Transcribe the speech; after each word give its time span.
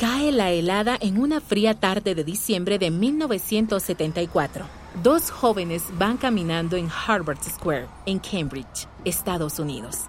Cae 0.00 0.32
la 0.32 0.50
helada 0.50 0.96
en 0.98 1.18
una 1.18 1.42
fría 1.42 1.74
tarde 1.74 2.14
de 2.14 2.24
diciembre 2.24 2.78
de 2.78 2.90
1974. 2.90 4.64
Dos 5.02 5.30
jóvenes 5.30 5.82
van 5.98 6.16
caminando 6.16 6.78
en 6.78 6.88
Harvard 6.88 7.42
Square, 7.42 7.86
en 8.06 8.18
Cambridge, 8.18 8.88
Estados 9.04 9.58
Unidos. 9.58 10.06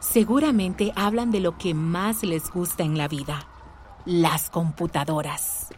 Seguramente 0.00 0.92
hablan 0.94 1.30
de 1.30 1.40
lo 1.40 1.56
que 1.56 1.72
más 1.72 2.22
les 2.22 2.50
gusta 2.50 2.82
en 2.82 2.98
la 2.98 3.08
vida, 3.08 3.48
las 4.04 4.50
computadoras. 4.50 5.68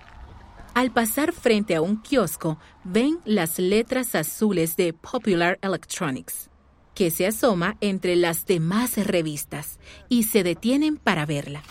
Al 0.75 0.90
pasar 0.90 1.31
frente 1.31 1.76
a 1.76 1.82
un 1.82 1.99
kiosco, 2.03 2.58
ven 2.82 3.21
las 3.25 3.61
letras 3.61 4.17
azules 4.17 4.75
de 4.75 4.93
Popular 4.93 5.57
Electronics, 5.62 6.50
que 6.96 7.12
se 7.12 7.29
asoma 7.29 7.76
entre 7.81 8.17
las 8.17 8.44
demás 8.44 8.96
revistas 8.96 9.79
y 10.08 10.25
se 10.25 10.43
detienen 10.43 10.96
para 10.96 11.26
verla. 11.26 11.62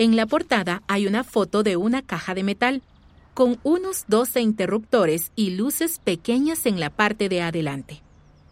En 0.00 0.16
la 0.16 0.24
portada 0.24 0.82
hay 0.88 1.06
una 1.06 1.24
foto 1.24 1.62
de 1.62 1.76
una 1.76 2.00
caja 2.00 2.32
de 2.34 2.42
metal 2.42 2.82
con 3.34 3.60
unos 3.64 4.06
12 4.08 4.40
interruptores 4.40 5.30
y 5.36 5.50
luces 5.50 5.98
pequeñas 5.98 6.64
en 6.64 6.80
la 6.80 6.88
parte 6.88 7.28
de 7.28 7.42
adelante. 7.42 8.02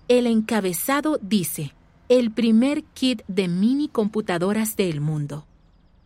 El 0.08 0.26
encabezado 0.26 1.18
dice, 1.22 1.74
el 2.10 2.32
primer 2.32 2.84
kit 2.84 3.22
de 3.28 3.48
mini 3.48 3.88
computadoras 3.88 4.76
del 4.76 5.00
mundo. 5.00 5.46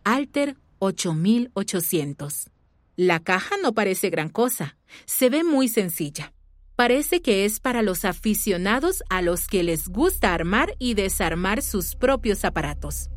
Alter 0.05 0.55
8800. 0.79 2.49
La 2.95 3.19
caja 3.19 3.55
no 3.61 3.73
parece 3.73 4.09
gran 4.09 4.29
cosa, 4.29 4.77
se 5.03 5.29
ve 5.29 5.43
muy 5.43 5.67
sencilla. 5.67 6.31
Parece 6.77 7.21
que 7.21 7.43
es 7.43 7.59
para 7.59 7.81
los 7.81 8.05
aficionados 8.05 9.03
a 9.09 9.21
los 9.21 9.49
que 9.49 9.63
les 9.63 9.89
gusta 9.89 10.33
armar 10.33 10.73
y 10.79 10.93
desarmar 10.93 11.61
sus 11.61 11.95
propios 11.95 12.45
aparatos. 12.45 13.09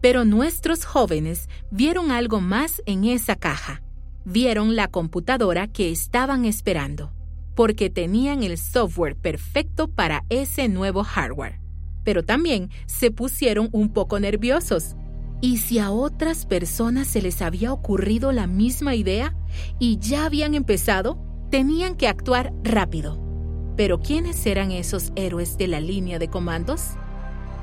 Pero 0.00 0.24
nuestros 0.24 0.84
jóvenes 0.84 1.48
vieron 1.70 2.10
algo 2.10 2.40
más 2.40 2.82
en 2.86 3.04
esa 3.04 3.36
caja. 3.36 3.82
Vieron 4.24 4.76
la 4.76 4.88
computadora 4.88 5.68
que 5.68 5.90
estaban 5.90 6.44
esperando, 6.44 7.12
porque 7.54 7.90
tenían 7.90 8.42
el 8.42 8.58
software 8.58 9.16
perfecto 9.16 9.88
para 9.88 10.24
ese 10.28 10.68
nuevo 10.68 11.04
hardware. 11.04 11.60
Pero 12.04 12.24
también 12.24 12.70
se 12.86 13.10
pusieron 13.10 13.68
un 13.72 13.92
poco 13.92 14.20
nerviosos. 14.20 14.96
¿Y 15.40 15.58
si 15.58 15.78
a 15.78 15.90
otras 15.90 16.46
personas 16.46 17.08
se 17.08 17.20
les 17.22 17.42
había 17.42 17.72
ocurrido 17.72 18.32
la 18.32 18.46
misma 18.46 18.94
idea 18.94 19.34
y 19.78 19.98
ya 19.98 20.24
habían 20.24 20.54
empezado? 20.54 21.18
Tenían 21.50 21.94
que 21.94 22.08
actuar 22.08 22.52
rápido. 22.62 23.22
Pero 23.76 24.00
¿quiénes 24.00 24.44
eran 24.46 24.72
esos 24.72 25.12
héroes 25.14 25.58
de 25.58 25.68
la 25.68 25.80
línea 25.80 26.18
de 26.18 26.28
comandos? 26.28 26.92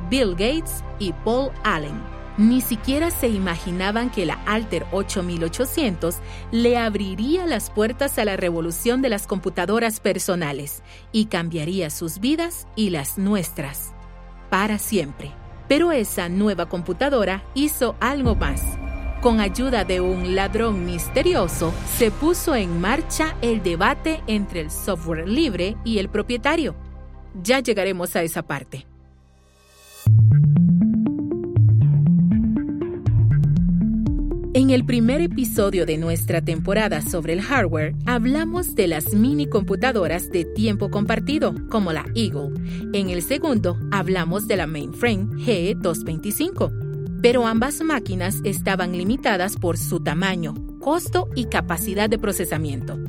Bill 0.09 0.31
Gates 0.31 0.83
y 0.99 1.11
Paul 1.25 1.51
Allen 1.63 2.12
ni 2.37 2.61
siquiera 2.61 3.11
se 3.11 3.27
imaginaban 3.27 4.09
que 4.09 4.25
la 4.25 4.39
Alter 4.45 4.85
8800 4.91 6.17
le 6.51 6.77
abriría 6.77 7.45
las 7.45 7.69
puertas 7.69 8.17
a 8.17 8.25
la 8.25 8.37
revolución 8.37 9.01
de 9.01 9.09
las 9.09 9.27
computadoras 9.27 9.99
personales 9.99 10.83
y 11.11 11.25
cambiaría 11.25 11.89
sus 11.89 12.19
vidas 12.19 12.67
y 12.75 12.89
las 12.89 13.17
nuestras 13.17 13.93
para 14.49 14.77
siempre. 14.77 15.31
Pero 15.67 15.91
esa 15.91 16.29
nueva 16.29 16.67
computadora 16.67 17.43
hizo 17.55 17.95
algo 17.99 18.35
más. 18.35 18.61
Con 19.21 19.39
ayuda 19.39 19.85
de 19.85 20.01
un 20.01 20.35
ladrón 20.35 20.85
misterioso, 20.85 21.73
se 21.97 22.11
puso 22.11 22.53
en 22.53 22.81
marcha 22.81 23.35
el 23.41 23.63
debate 23.63 24.21
entre 24.27 24.59
el 24.59 24.69
software 24.69 25.27
libre 25.27 25.77
y 25.83 25.97
el 25.99 26.09
propietario. 26.09 26.75
Ya 27.41 27.61
llegaremos 27.61 28.15
a 28.15 28.21
esa 28.21 28.43
parte. 28.43 28.85
En 34.55 34.69
el 34.69 34.85
primer 34.85 35.19
episodio 35.19 35.87
de 35.87 35.97
nuestra 35.97 36.39
temporada 36.39 37.01
sobre 37.01 37.33
el 37.33 37.41
hardware, 37.41 37.95
hablamos 38.05 38.75
de 38.75 38.87
las 38.87 39.11
mini 39.15 39.47
computadoras 39.47 40.29
de 40.29 40.45
tiempo 40.45 40.91
compartido, 40.91 41.55
como 41.71 41.91
la 41.91 42.05
Eagle. 42.13 42.53
En 42.93 43.09
el 43.09 43.23
segundo, 43.23 43.79
hablamos 43.91 44.47
de 44.47 44.57
la 44.57 44.67
mainframe 44.67 45.25
G225. 45.43 47.19
Pero 47.19 47.47
ambas 47.47 47.81
máquinas 47.81 48.41
estaban 48.43 48.91
limitadas 48.91 49.57
por 49.57 49.79
su 49.79 50.01
tamaño, 50.01 50.53
costo 50.79 51.29
y 51.35 51.45
capacidad 51.45 52.07
de 52.07 52.19
procesamiento. 52.19 52.99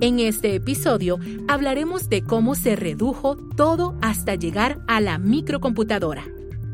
En 0.00 0.18
este 0.18 0.56
episodio 0.56 1.20
hablaremos 1.46 2.08
de 2.08 2.22
cómo 2.22 2.56
se 2.56 2.74
redujo 2.74 3.36
todo 3.36 3.96
hasta 4.02 4.34
llegar 4.34 4.80
a 4.88 5.00
la 5.00 5.18
microcomputadora. 5.18 6.24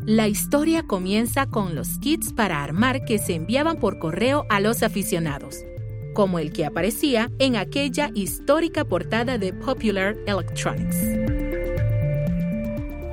La 0.06 0.28
historia 0.28 0.82
comienza 0.82 1.46
con 1.46 1.74
los 1.74 1.98
kits 1.98 2.34
para 2.34 2.62
armar 2.62 3.06
que 3.06 3.16
se 3.18 3.34
enviaban 3.34 3.78
por 3.78 3.98
correo 3.98 4.44
a 4.50 4.60
los 4.60 4.82
aficionados, 4.82 5.64
como 6.12 6.38
el 6.38 6.52
que 6.52 6.66
aparecía 6.66 7.30
en 7.38 7.56
aquella 7.56 8.10
histórica 8.12 8.84
portada 8.84 9.38
de 9.38 9.54
Popular 9.54 10.14
Electronics. 10.26 10.98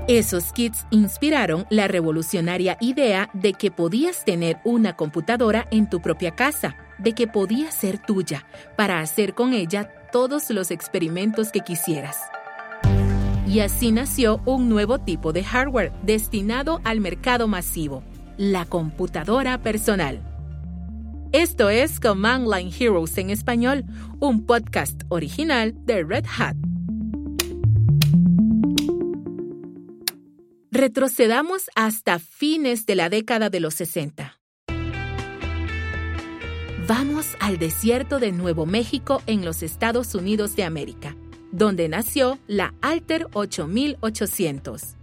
Esos 0.10 0.52
kits 0.52 0.86
inspiraron 0.90 1.66
la 1.70 1.88
revolucionaria 1.88 2.76
idea 2.82 3.30
de 3.34 3.54
que 3.54 3.72
podías 3.72 4.26
tener 4.26 4.58
una 4.66 4.98
computadora 4.98 5.70
en 5.72 5.90
tu 5.90 6.02
propia 6.02 6.36
casa, 6.36 6.76
de 6.98 7.14
que 7.14 7.26
podía 7.26 7.72
ser 7.72 8.00
tuya, 8.00 8.46
para 8.76 9.00
hacer 9.00 9.34
con 9.34 9.54
ella 9.54 9.90
todos 10.12 10.50
los 10.50 10.72
experimentos 10.72 11.54
que 11.54 11.62
quisieras. 11.62 12.31
Y 13.52 13.60
así 13.60 13.92
nació 13.92 14.40
un 14.46 14.70
nuevo 14.70 15.00
tipo 15.00 15.34
de 15.34 15.44
hardware 15.44 15.92
destinado 16.04 16.80
al 16.86 17.02
mercado 17.02 17.50
masivo, 17.50 18.02
la 18.38 18.64
computadora 18.64 19.62
personal. 19.62 20.24
Esto 21.34 21.70
es 21.70 22.00
Command 22.00 22.48
Line 22.48 22.72
Heroes 22.80 23.18
en 23.18 23.30
español, 23.30 23.84
un 24.22 24.46
podcast 24.46 25.02
original 25.10 25.74
de 25.86 26.02
Red 26.02 26.26
Hat. 26.38 26.56
Retrocedamos 30.72 31.70
hasta 31.76 32.20
fines 32.20 32.86
de 32.86 32.96
la 32.96 33.10
década 33.10 33.50
de 33.50 33.60
los 33.60 33.74
60. 33.74 34.40
Vamos 36.88 37.36
al 37.42 37.58
desierto 37.58 38.20
de 38.20 38.32
Nuevo 38.32 38.66
México 38.66 39.22
en 39.26 39.44
los 39.44 39.62
Estados 39.62 40.16
Unidos 40.16 40.56
de 40.56 40.64
América 40.64 41.18
donde 41.52 41.90
nació 41.90 42.40
la 42.48 42.74
Alter 42.82 43.28
8800. 43.34 44.96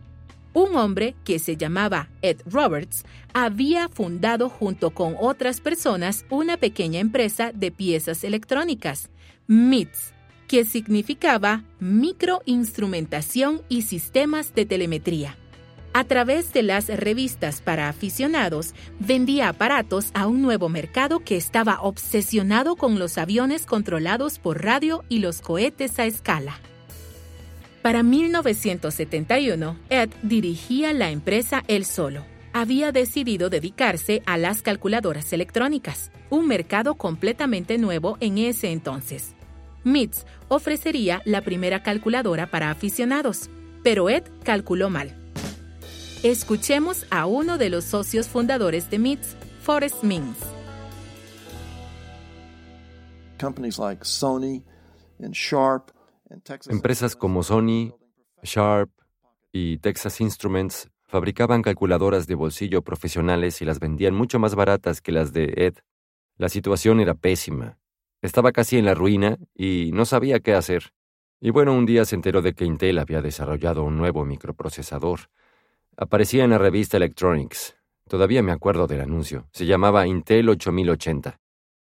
Un 0.54 0.76
hombre 0.76 1.14
que 1.24 1.38
se 1.38 1.56
llamaba 1.56 2.08
Ed 2.22 2.38
Roberts 2.46 3.04
había 3.32 3.88
fundado 3.88 4.48
junto 4.48 4.90
con 4.90 5.14
otras 5.20 5.60
personas 5.60 6.24
una 6.30 6.56
pequeña 6.56 7.00
empresa 7.00 7.52
de 7.52 7.70
piezas 7.70 8.24
electrónicas, 8.24 9.10
MITS, 9.46 10.14
que 10.48 10.64
significaba 10.64 11.64
microinstrumentación 11.78 13.62
y 13.68 13.82
sistemas 13.82 14.54
de 14.54 14.66
telemetría. 14.66 15.36
A 15.92 16.04
través 16.04 16.52
de 16.52 16.62
las 16.62 16.88
revistas 16.88 17.60
para 17.60 17.88
aficionados, 17.88 18.74
vendía 19.00 19.48
aparatos 19.48 20.10
a 20.14 20.26
un 20.26 20.42
nuevo 20.42 20.68
mercado 20.68 21.20
que 21.20 21.36
estaba 21.36 21.80
obsesionado 21.80 22.76
con 22.76 22.98
los 22.98 23.18
aviones 23.18 23.64
controlados 23.64 24.38
por 24.38 24.62
radio 24.62 25.04
y 25.08 25.20
los 25.20 25.40
cohetes 25.40 25.98
a 25.98 26.04
escala. 26.04 26.60
Para 27.82 28.02
1971, 28.02 29.76
Ed 29.88 30.10
dirigía 30.22 30.92
la 30.92 31.10
empresa 31.10 31.64
él 31.68 31.84
solo. 31.84 32.24
Había 32.52 32.92
decidido 32.92 33.50
dedicarse 33.50 34.22
a 34.26 34.36
las 34.36 34.62
calculadoras 34.62 35.32
electrónicas, 35.32 36.10
un 36.28 36.46
mercado 36.48 36.96
completamente 36.96 37.78
nuevo 37.78 38.18
en 38.20 38.38
ese 38.38 38.72
entonces. 38.72 39.34
MITS 39.84 40.26
ofrecería 40.48 41.22
la 41.24 41.40
primera 41.40 41.82
calculadora 41.82 42.50
para 42.50 42.70
aficionados, 42.70 43.48
pero 43.82 44.10
Ed 44.10 44.24
calculó 44.44 44.90
mal 44.90 45.16
Escuchemos 46.24 47.06
a 47.10 47.26
uno 47.26 47.58
de 47.58 47.70
los 47.70 47.84
socios 47.84 48.26
fundadores 48.26 48.90
de 48.90 48.98
MITS, 48.98 49.36
Forrest 49.62 50.02
Mings. 50.02 50.36
Empresas 56.68 57.14
como 57.14 57.44
Sony, 57.44 57.94
Sharp 58.42 58.90
y 59.52 59.78
Texas 59.78 60.20
Instruments 60.20 60.90
fabricaban 61.06 61.62
calculadoras 61.62 62.26
de 62.26 62.34
bolsillo 62.34 62.82
profesionales 62.82 63.62
y 63.62 63.64
las 63.64 63.78
vendían 63.78 64.14
mucho 64.14 64.40
más 64.40 64.56
baratas 64.56 65.00
que 65.00 65.12
las 65.12 65.32
de 65.32 65.52
Ed. 65.56 65.74
La 66.36 66.48
situación 66.48 66.98
era 66.98 67.14
pésima. 67.14 67.78
Estaba 68.22 68.50
casi 68.50 68.76
en 68.76 68.86
la 68.86 68.94
ruina 68.94 69.38
y 69.54 69.92
no 69.92 70.04
sabía 70.04 70.40
qué 70.40 70.54
hacer. 70.54 70.92
Y 71.40 71.50
bueno, 71.50 71.74
un 71.74 71.86
día 71.86 72.04
se 72.04 72.16
enteró 72.16 72.42
de 72.42 72.54
que 72.54 72.64
Intel 72.64 72.98
había 72.98 73.22
desarrollado 73.22 73.84
un 73.84 73.96
nuevo 73.96 74.24
microprocesador 74.24 75.30
Aparecía 76.00 76.44
en 76.44 76.50
la 76.50 76.58
revista 76.58 76.96
Electronics. 76.96 77.74
Todavía 78.08 78.40
me 78.40 78.52
acuerdo 78.52 78.86
del 78.86 79.00
anuncio. 79.00 79.48
Se 79.52 79.66
llamaba 79.66 80.06
Intel 80.06 80.48
8080. 80.48 81.40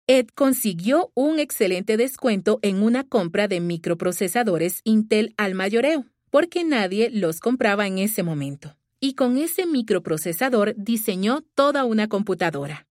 Ed 0.08 0.28
consiguió 0.34 1.12
un 1.16 1.38
excelente 1.38 1.98
descuento 1.98 2.60
en 2.62 2.82
una 2.82 3.04
compra 3.04 3.50
de 3.50 3.60
microprocesadores 3.60 4.80
Intel 4.86 5.34
al 5.36 5.54
mayoreo, 5.54 6.06
porque 6.32 6.64
nadie 6.64 7.10
los 7.12 7.42
compraba 7.42 7.88
en 7.88 7.98
ese 7.98 8.24
momento. 8.24 8.78
Y 9.02 9.16
con 9.16 9.38
ese 9.38 9.66
microprocesador 9.66 10.76
diseñó 10.78 11.42
toda 11.54 11.84
una 11.84 12.08
computadora. 12.08 12.88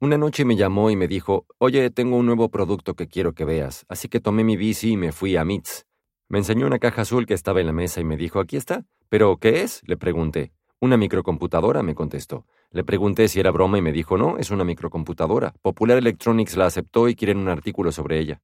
Una 0.00 0.16
noche 0.16 0.44
me 0.44 0.54
llamó 0.54 0.90
y 0.90 0.96
me 0.96 1.08
dijo, 1.08 1.44
oye, 1.58 1.90
tengo 1.90 2.16
un 2.16 2.26
nuevo 2.26 2.50
producto 2.50 2.94
que 2.94 3.08
quiero 3.08 3.34
que 3.34 3.44
veas, 3.44 3.84
así 3.88 4.08
que 4.08 4.20
tomé 4.20 4.44
mi 4.44 4.56
bici 4.56 4.92
y 4.92 4.96
me 4.96 5.10
fui 5.10 5.36
a 5.36 5.44
MITS. 5.44 5.86
Me 6.32 6.38
enseñó 6.38 6.66
una 6.66 6.78
caja 6.78 7.02
azul 7.02 7.26
que 7.26 7.34
estaba 7.34 7.60
en 7.60 7.66
la 7.66 7.74
mesa 7.74 8.00
y 8.00 8.04
me 8.04 8.16
dijo, 8.16 8.40
aquí 8.40 8.56
está. 8.56 8.86
¿Pero 9.10 9.36
qué 9.36 9.60
es? 9.60 9.82
Le 9.84 9.98
pregunté. 9.98 10.54
Una 10.80 10.96
microcomputadora, 10.96 11.82
me 11.82 11.94
contestó. 11.94 12.46
Le 12.70 12.84
pregunté 12.84 13.28
si 13.28 13.38
era 13.38 13.50
broma 13.50 13.76
y 13.76 13.82
me 13.82 13.92
dijo, 13.92 14.16
no, 14.16 14.38
es 14.38 14.50
una 14.50 14.64
microcomputadora. 14.64 15.52
Popular 15.60 15.98
Electronics 15.98 16.56
la 16.56 16.64
aceptó 16.64 17.10
y 17.10 17.16
quieren 17.16 17.36
un 17.36 17.48
artículo 17.48 17.92
sobre 17.92 18.18
ella. 18.18 18.40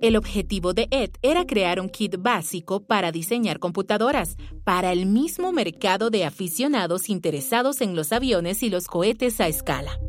El 0.00 0.16
objetivo 0.16 0.72
de 0.72 0.88
Ed 0.90 1.10
era 1.20 1.44
crear 1.44 1.80
un 1.80 1.90
kit 1.90 2.16
básico 2.18 2.86
para 2.86 3.12
diseñar 3.12 3.58
computadoras 3.58 4.38
para 4.64 4.90
el 4.90 5.04
mismo 5.04 5.52
mercado 5.52 6.08
de 6.08 6.24
aficionados 6.24 7.10
interesados 7.10 7.82
en 7.82 7.94
los 7.94 8.10
aviones 8.14 8.62
y 8.62 8.70
los 8.70 8.86
cohetes 8.86 9.38
a 9.38 9.48
escala. 9.48 10.00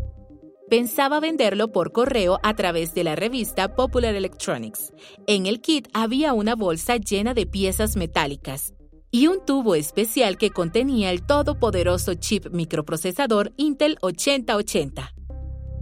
Pensaba 0.70 1.20
venderlo 1.20 1.72
por 1.72 1.92
correo 1.92 2.40
a 2.44 2.54
través 2.54 2.94
de 2.94 3.04
la 3.04 3.16
revista 3.16 3.76
Popular 3.76 4.14
Electronics. 4.14 4.94
En 5.26 5.48
el 5.48 5.62
kit 5.62 5.88
había 5.94 6.34
una 6.34 6.54
bolsa 6.54 6.98
llena 6.98 7.34
de 7.34 7.48
piezas 7.48 7.96
metálicas 7.96 8.76
y 9.10 9.26
un 9.26 9.44
tubo 9.44 9.74
especial 9.74 10.38
que 10.38 10.52
contenía 10.52 11.10
el 11.10 11.26
todopoderoso 11.26 12.14
chip 12.14 12.52
microprocesador 12.52 13.52
Intel 13.58 13.98
8080. 14.02 15.12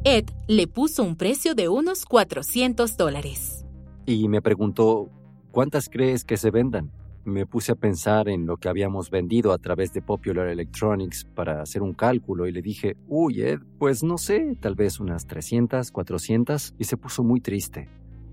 Ed 0.05 0.29
le 0.47 0.67
puso 0.67 1.03
un 1.03 1.17
precio 1.17 1.53
de 1.53 1.67
unos 1.67 2.05
400 2.05 2.95
dólares 2.95 3.65
y 4.05 4.29
me 4.29 4.41
preguntó, 4.41 5.09
¿cuántas 5.51 5.89
crees 5.89 6.23
que 6.23 6.37
se 6.37 6.49
vendan? 6.49 6.93
Me 7.27 7.45
puse 7.45 7.73
a 7.73 7.75
pensar 7.75 8.29
en 8.29 8.45
lo 8.45 8.55
que 8.55 8.69
habíamos 8.69 9.09
vendido 9.09 9.51
a 9.51 9.57
través 9.57 9.91
de 9.91 10.01
Popular 10.01 10.47
Electronics 10.47 11.25
para 11.35 11.61
hacer 11.61 11.81
un 11.81 11.91
cálculo 11.91 12.47
y 12.47 12.53
le 12.53 12.61
dije, 12.61 12.95
uy, 13.09 13.41
Ed, 13.41 13.59
pues 13.79 14.01
no 14.01 14.17
sé, 14.17 14.55
tal 14.61 14.75
vez 14.75 15.01
unas 15.01 15.27
300, 15.27 15.91
400, 15.91 16.75
y 16.79 16.85
se 16.85 16.95
puso 16.95 17.25
muy 17.25 17.41
triste. 17.41 17.89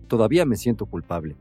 Todavía 0.06 0.46
me 0.46 0.54
siento 0.54 0.86
culpable. 0.86 1.34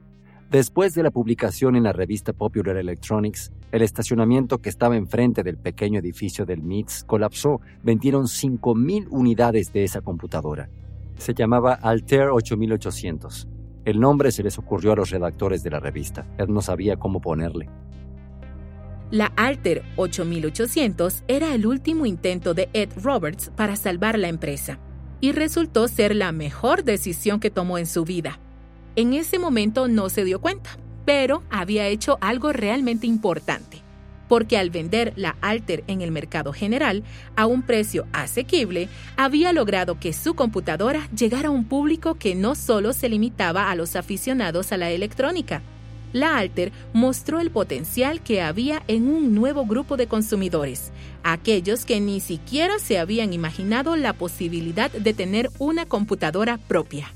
Después 0.50 0.96
de 0.96 1.04
la 1.04 1.12
publicación 1.12 1.76
en 1.76 1.84
la 1.84 1.94
revista 1.94 2.34
Popular 2.34 2.76
Electronics, 2.76 3.52
el 3.72 3.84
estacionamiento 3.84 4.58
que 4.58 4.70
estaba 4.70 4.98
enfrente 4.98 5.44
del 5.44 5.58
pequeño 5.58 6.00
edificio 6.00 6.48
del 6.48 6.64
MITS 6.64 7.04
colapsó. 7.04 7.62
Vendieron 7.84 8.24
5.000 8.24 9.10
unidades 9.12 9.72
de 9.72 9.84
esa 9.84 10.02
computadora. 10.02 10.72
Se 11.18 11.36
llamaba 11.36 11.76
Altair 11.76 12.30
8800 12.30 13.48
el 13.86 14.00
nombre 14.00 14.32
se 14.32 14.44
les 14.44 14.58
ocurrió 14.58 14.94
a 14.94 14.96
los 14.96 15.10
redactores 15.10 15.64
de 15.64 15.70
la 15.70 15.80
revista. 15.80 16.26
Ed 16.38 16.48
no 16.48 16.62
sabía 16.62 16.98
cómo 16.98 17.22
ponerle. 17.22 17.70
La 19.12 19.28
Alter 19.36 19.84
8800 19.98 21.24
era 21.28 21.54
el 21.54 21.68
último 21.68 22.06
intento 22.06 22.54
de 22.54 22.70
Ed 22.74 22.90
Roberts 23.04 23.52
para 23.56 23.76
salvar 23.76 24.18
la 24.18 24.30
empresa 24.30 24.80
y 25.22 25.32
resultó 25.32 25.88
ser 25.88 26.16
la 26.16 26.32
mejor 26.32 26.84
decisión 26.84 27.40
que 27.40 27.52
tomó 27.52 27.78
en 27.78 27.86
su 27.86 28.06
vida. 28.06 28.40
En 28.96 29.14
ese 29.14 29.38
momento 29.38 29.88
no 29.88 30.10
se 30.10 30.24
dio 30.24 30.42
cuenta, 30.42 30.72
pero 31.06 31.44
había 31.52 31.88
hecho 31.88 32.18
algo 32.22 32.54
realmente 32.54 33.06
importante 33.06 33.83
porque 34.28 34.58
al 34.58 34.70
vender 34.70 35.14
la 35.16 35.36
Alter 35.42 35.84
en 35.88 36.02
el 36.02 36.12
mercado 36.12 36.54
general 36.54 37.04
a 37.36 37.46
un 37.46 37.62
precio 37.62 38.06
asequible, 38.14 38.90
había 39.18 39.54
logrado 39.54 40.00
que 40.00 40.14
su 40.14 40.34
computadora 40.34 41.08
llegara 41.16 41.50
a 41.50 41.52
un 41.52 41.66
público 41.66 42.16
que 42.16 42.36
no 42.36 42.56
solo 42.56 42.94
se 42.94 43.10
limitaba 43.10 43.70
a 43.70 43.76
los 43.76 43.96
aficionados 43.96 44.72
a 44.72 44.78
la 44.78 44.92
electrónica. 44.92 45.62
La 46.14 46.38
Alter 46.38 46.72
mostró 46.94 47.40
el 47.40 47.50
potencial 47.50 48.22
que 48.22 48.42
había 48.42 48.84
en 48.88 49.08
un 49.08 49.34
nuevo 49.34 49.66
grupo 49.66 49.98
de 49.98 50.06
consumidores, 50.06 50.92
aquellos 51.24 51.86
que 51.86 52.00
ni 52.00 52.20
siquiera 52.20 52.78
se 52.78 53.00
habían 53.00 53.34
imaginado 53.34 53.96
la 53.96 54.14
posibilidad 54.14 54.92
de 54.92 55.14
tener 55.14 55.50
una 55.58 55.88
computadora 55.88 56.60
propia. 56.60 57.12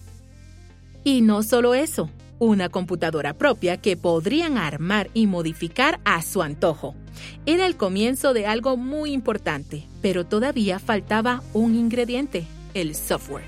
Y 1.03 1.21
no 1.21 1.43
solo 1.43 1.75
eso, 1.75 2.09
una 2.39 2.69
computadora 2.69 3.33
propia 3.33 3.77
que 3.77 3.97
podrían 3.97 4.57
armar 4.57 5.09
y 5.13 5.27
modificar 5.27 5.99
a 6.05 6.21
su 6.21 6.41
antojo. 6.41 6.95
Era 7.45 7.65
el 7.65 7.75
comienzo 7.75 8.33
de 8.33 8.45
algo 8.45 8.77
muy 8.77 9.11
importante, 9.11 9.87
pero 10.01 10.25
todavía 10.25 10.79
faltaba 10.79 11.41
un 11.53 11.75
ingrediente, 11.75 12.45
el 12.73 12.95
software. 12.95 13.45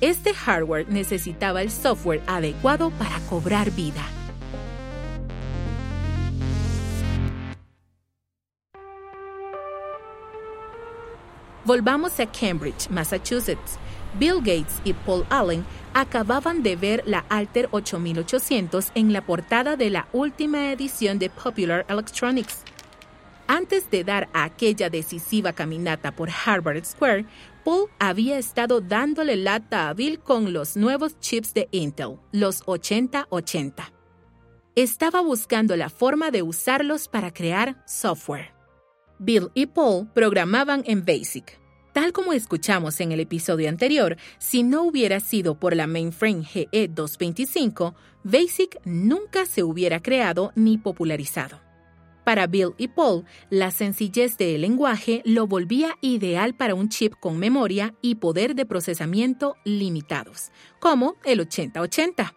Este 0.00 0.34
hardware 0.34 0.88
necesitaba 0.88 1.62
el 1.62 1.70
software 1.70 2.22
adecuado 2.26 2.90
para 2.90 3.18
cobrar 3.30 3.70
vida. 3.70 4.02
Volvamos 11.66 12.20
a 12.20 12.26
Cambridge, 12.26 12.88
Massachusetts. 12.90 13.76
Bill 14.18 14.38
Gates 14.38 14.80
y 14.84 14.92
Paul 14.92 15.26
Allen 15.30 15.64
acababan 15.94 16.62
de 16.62 16.76
ver 16.76 17.02
la 17.06 17.24
Alter 17.28 17.68
8800 17.70 18.92
en 18.94 19.12
la 19.12 19.24
portada 19.24 19.76
de 19.76 19.90
la 19.90 20.08
última 20.12 20.72
edición 20.72 21.18
de 21.18 21.30
Popular 21.30 21.84
Electronics. 21.88 22.62
Antes 23.46 23.90
de 23.90 24.04
dar 24.04 24.28
aquella 24.32 24.90
decisiva 24.90 25.52
caminata 25.52 26.12
por 26.12 26.28
Harvard 26.30 26.84
Square, 26.84 27.26
Paul 27.64 27.88
había 27.98 28.38
estado 28.38 28.80
dándole 28.80 29.36
lata 29.36 29.88
a 29.88 29.94
Bill 29.94 30.18
con 30.18 30.52
los 30.52 30.76
nuevos 30.76 31.18
chips 31.20 31.54
de 31.54 31.68
Intel, 31.70 32.18
los 32.32 32.62
8080. 32.66 33.92
Estaba 34.74 35.20
buscando 35.20 35.76
la 35.76 35.88
forma 35.88 36.30
de 36.30 36.42
usarlos 36.42 37.08
para 37.08 37.32
crear 37.32 37.82
software. 37.86 38.52
Bill 39.18 39.50
y 39.54 39.66
Paul 39.66 40.08
programaban 40.12 40.82
en 40.86 41.04
BASIC, 41.04 41.58
Tal 41.96 42.12
como 42.12 42.34
escuchamos 42.34 43.00
en 43.00 43.12
el 43.12 43.20
episodio 43.20 43.70
anterior, 43.70 44.18
si 44.36 44.62
no 44.62 44.82
hubiera 44.82 45.18
sido 45.18 45.58
por 45.58 45.74
la 45.74 45.86
mainframe 45.86 46.42
GE225, 46.42 47.94
BASIC 48.22 48.80
nunca 48.84 49.46
se 49.46 49.62
hubiera 49.62 50.02
creado 50.02 50.52
ni 50.56 50.76
popularizado. 50.76 51.58
Para 52.22 52.48
Bill 52.48 52.74
y 52.76 52.88
Paul, 52.88 53.24
la 53.48 53.70
sencillez 53.70 54.36
del 54.36 54.60
lenguaje 54.60 55.22
lo 55.24 55.46
volvía 55.46 55.96
ideal 56.02 56.54
para 56.54 56.74
un 56.74 56.90
chip 56.90 57.14
con 57.18 57.38
memoria 57.38 57.94
y 58.02 58.16
poder 58.16 58.54
de 58.54 58.66
procesamiento 58.66 59.56
limitados, 59.64 60.50
como 60.80 61.16
el 61.24 61.40
8080. 61.40 62.34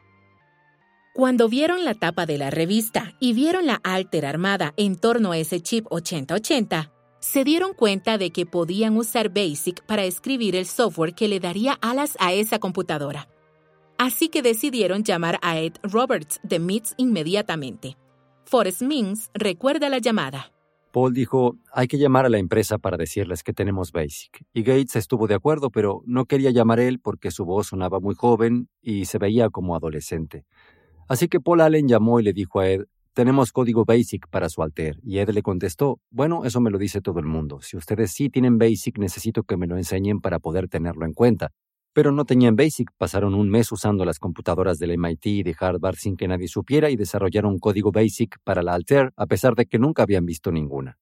Cuando 1.14 1.50
vieron 1.50 1.84
la 1.84 1.96
tapa 1.96 2.26
de 2.26 2.38
la 2.38 2.50
revista 2.50 3.14
y 3.20 3.34
vieron 3.34 3.66
la 3.66 3.82
Alter 3.84 4.26
armada 4.26 4.74
en 4.78 4.96
torno 4.96 5.34
a 5.34 5.38
ese 5.38 5.60
chip 5.60 5.86
8080, 5.90 6.94
se 7.19 7.44
dieron 7.44 7.74
cuenta 7.74 8.18
de 8.18 8.31
que 8.31 8.45
podían 8.45 8.97
usar 8.97 9.30
BASIC 9.30 9.83
para 9.85 10.04
escribir 10.04 10.56
el 10.56 10.66
software 10.66 11.14
que 11.14 11.28
le 11.28 11.40
daría 11.40 11.78
alas 11.81 12.16
a 12.19 12.33
esa 12.33 12.59
computadora. 12.59 13.28
Así 13.97 14.30
que 14.30 14.42
decidieron 14.42 15.04
llamar 15.04 15.40
a 15.42 15.59
Ed 15.59 15.73
Roberts 15.83 16.40
de 16.44 16.59
MITS 16.59 16.94
inmediatamente. 16.97 17.97
Forrest 18.45 18.81
Mings 18.81 19.30
recuerda 19.33 19.90
la 19.90 19.99
llamada. 19.99 20.54
Paul 20.92 21.14
dijo, 21.14 21.57
hay 21.71 21.88
que 21.88 21.99
llamar 21.99 22.26
a 22.26 22.30
la 22.30 22.40
empresa 22.40 22.78
para 22.80 22.97
decirles 22.97 23.44
que 23.44 23.54
tenemos 23.54 23.92
BASIC. 23.92 24.45
Y 24.54 24.64
Gates 24.64 24.95
estuvo 24.95 25.28
de 25.28 25.35
acuerdo, 25.35 25.69
pero 25.69 26.02
no 26.06 26.26
quería 26.26 26.49
llamar 26.49 26.80
él 26.80 26.99
porque 26.99 27.30
su 27.30 27.45
voz 27.45 27.68
sonaba 27.68 27.99
muy 27.99 28.16
joven 28.16 28.69
y 28.81 29.06
se 29.06 29.19
veía 29.19 29.49
como 29.49 29.76
adolescente. 29.76 30.45
Así 31.07 31.28
que 31.28 31.40
Paul 31.40 31.61
Allen 31.61 31.88
llamó 31.88 32.19
y 32.19 32.23
le 32.23 32.33
dijo 32.33 32.59
a 32.59 32.69
Ed, 32.69 32.85
tenemos 33.19 33.52
código 33.52 33.83
BASIC 33.83 34.30
para 34.30 34.47
su 34.47 34.64
alter. 34.64 34.97
Y 35.04 35.18
Ed 35.18 35.31
le 35.31 35.42
contestó, 35.42 35.99
bueno, 36.09 36.45
eso 36.45 36.61
me 36.61 36.71
lo 36.71 36.78
dice 36.78 37.02
todo 37.02 37.19
el 37.19 37.26
mundo. 37.26 37.59
Si 37.59 37.76
ustedes 37.76 38.14
sí 38.14 38.30
tienen 38.30 38.57
BASIC, 38.57 38.97
necesito 38.97 39.44
que 39.44 39.57
me 39.57 39.68
lo 39.68 39.76
enseñen 39.76 40.21
para 40.21 40.40
poder 40.40 40.69
tenerlo 40.69 41.06
en 41.06 41.11
cuenta. 41.11 41.52
Pero 41.92 42.14
no 42.14 42.23
tenían 42.23 42.56
BASIC, 42.56 42.92
pasaron 42.97 43.33
un 43.33 43.49
mes 43.49 43.73
usando 43.73 44.06
las 44.06 44.19
computadoras 44.19 44.80
del 44.80 44.97
MIT 44.97 45.26
y 45.26 45.44
de 45.44 45.54
Harvard 45.59 45.97
sin 45.97 46.16
que 46.16 46.30
nadie 46.30 46.47
supiera 46.47 46.90
y 46.90 46.95
desarrollaron 46.95 47.59
código 47.59 47.92
BASIC 47.92 48.38
para 48.45 48.64
la 48.64 48.73
Alter 48.73 49.11
a 49.18 49.26
pesar 49.26 49.54
de 49.56 49.66
que 49.66 49.80
nunca 49.80 50.04
habían 50.04 50.26
visto 50.26 50.49
ninguna. 50.49 50.97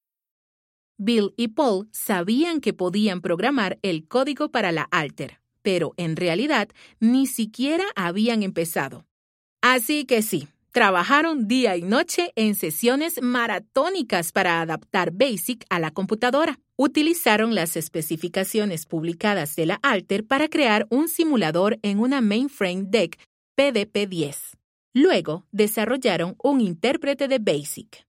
Bill 0.98 1.36
y 1.38 1.50
Paul 1.50 1.88
sabían 1.92 2.62
que 2.62 2.74
podían 2.74 3.22
programar 3.22 3.78
el 3.84 4.08
código 4.08 4.50
para 4.50 4.72
la 4.72 4.88
Alter, 4.90 5.40
pero 5.62 5.94
en 5.98 6.16
realidad 6.16 6.70
ni 7.00 7.28
siquiera 7.28 7.86
habían 7.96 8.42
empezado. 8.42 9.06
Así 9.62 10.06
que 10.06 10.24
sí, 10.24 10.48
Trabajaron 10.72 11.48
día 11.48 11.76
y 11.76 11.82
noche 11.82 12.32
en 12.36 12.54
sesiones 12.54 13.22
maratónicas 13.22 14.32
para 14.32 14.62
adaptar 14.62 15.12
BASIC 15.12 15.66
a 15.70 15.80
la 15.80 15.92
computadora. 15.92 16.60
Utilizaron 16.76 17.56
las 17.56 17.76
especificaciones 17.78 18.86
publicadas 18.86 19.56
de 19.56 19.66
la 19.66 19.80
Alter 19.82 20.26
para 20.26 20.50
crear 20.50 20.86
un 20.90 21.08
simulador 21.08 21.80
en 21.82 22.00
una 22.00 22.22
mainframe 22.22 22.84
DEC 22.86 23.18
PDP-10. 23.58 24.58
Luego 24.94 25.46
desarrollaron 25.52 26.36
un 26.44 26.62
intérprete 26.62 27.28
de 27.28 27.40
BASIC. 27.40 28.06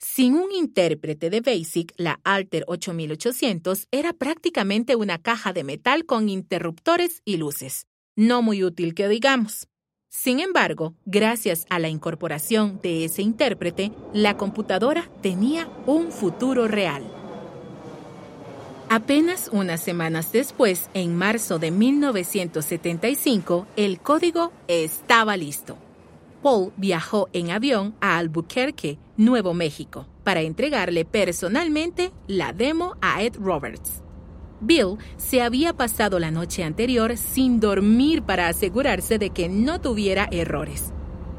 Sin 0.00 0.34
un 0.34 0.50
intérprete 0.50 1.30
de 1.30 1.40
BASIC, 1.40 1.94
la 1.96 2.18
Alter 2.24 2.64
8800 2.66 3.86
era 3.92 4.12
prácticamente 4.12 4.96
una 4.96 5.18
caja 5.18 5.52
de 5.52 5.62
metal 5.62 6.06
con 6.06 6.28
interruptores 6.28 7.22
y 7.24 7.36
luces. 7.36 7.86
No 8.16 8.42
muy 8.42 8.64
útil 8.64 8.94
que 8.94 9.08
digamos. 9.08 9.68
Sin 10.14 10.40
embargo, 10.40 10.92
gracias 11.06 11.64
a 11.70 11.78
la 11.78 11.88
incorporación 11.88 12.78
de 12.82 13.06
ese 13.06 13.22
intérprete, 13.22 13.92
la 14.12 14.36
computadora 14.36 15.08
tenía 15.22 15.70
un 15.86 16.12
futuro 16.12 16.68
real. 16.68 17.02
Apenas 18.90 19.48
unas 19.52 19.80
semanas 19.80 20.30
después, 20.30 20.90
en 20.92 21.16
marzo 21.16 21.58
de 21.58 21.70
1975, 21.70 23.66
el 23.76 24.00
código 24.00 24.52
estaba 24.68 25.38
listo. 25.38 25.78
Paul 26.42 26.74
viajó 26.76 27.30
en 27.32 27.50
avión 27.50 27.94
a 28.02 28.18
Albuquerque, 28.18 28.98
Nuevo 29.16 29.54
México, 29.54 30.06
para 30.24 30.42
entregarle 30.42 31.06
personalmente 31.06 32.12
la 32.26 32.52
demo 32.52 32.96
a 33.00 33.22
Ed 33.22 33.36
Roberts. 33.40 34.02
Bill 34.62 34.96
se 35.16 35.42
había 35.42 35.72
pasado 35.72 36.18
la 36.18 36.30
noche 36.30 36.64
anterior 36.64 37.16
sin 37.16 37.60
dormir 37.60 38.22
para 38.22 38.48
asegurarse 38.48 39.18
de 39.18 39.30
que 39.30 39.48
no 39.48 39.80
tuviera 39.80 40.28
errores. 40.30 40.92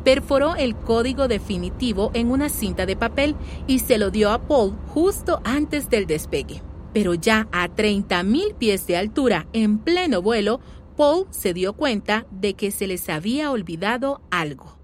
Perforó 0.04 0.56
el 0.56 0.76
código 0.76 1.28
definitivo 1.28 2.12
en 2.14 2.30
una 2.30 2.50
cinta 2.50 2.86
de 2.86 2.96
papel 2.96 3.36
y 3.68 3.80
se 3.80 3.98
lo 3.98 4.12
dio 4.12 4.32
a 4.32 4.48
Paul 4.48 4.76
justo 4.94 5.42
antes 5.44 5.90
del 5.90 6.06
despegue 6.06 6.62
pero 6.94 7.16
ya 7.16 7.48
a 7.52 7.68
30.000 7.68 8.56
pies 8.56 8.88
de 8.88 8.96
altura 8.96 9.48
en 9.52 9.80
pleno 9.80 10.22
vuelo, 10.22 10.62
Paul 10.96 11.26
se 11.32 11.54
dio 11.54 11.74
cuenta 11.74 12.26
de 12.30 12.54
que 12.54 12.70
se 12.70 12.88
les 12.88 13.10
había 13.10 13.52
olvidado 13.52 14.22
algo. 14.30 14.78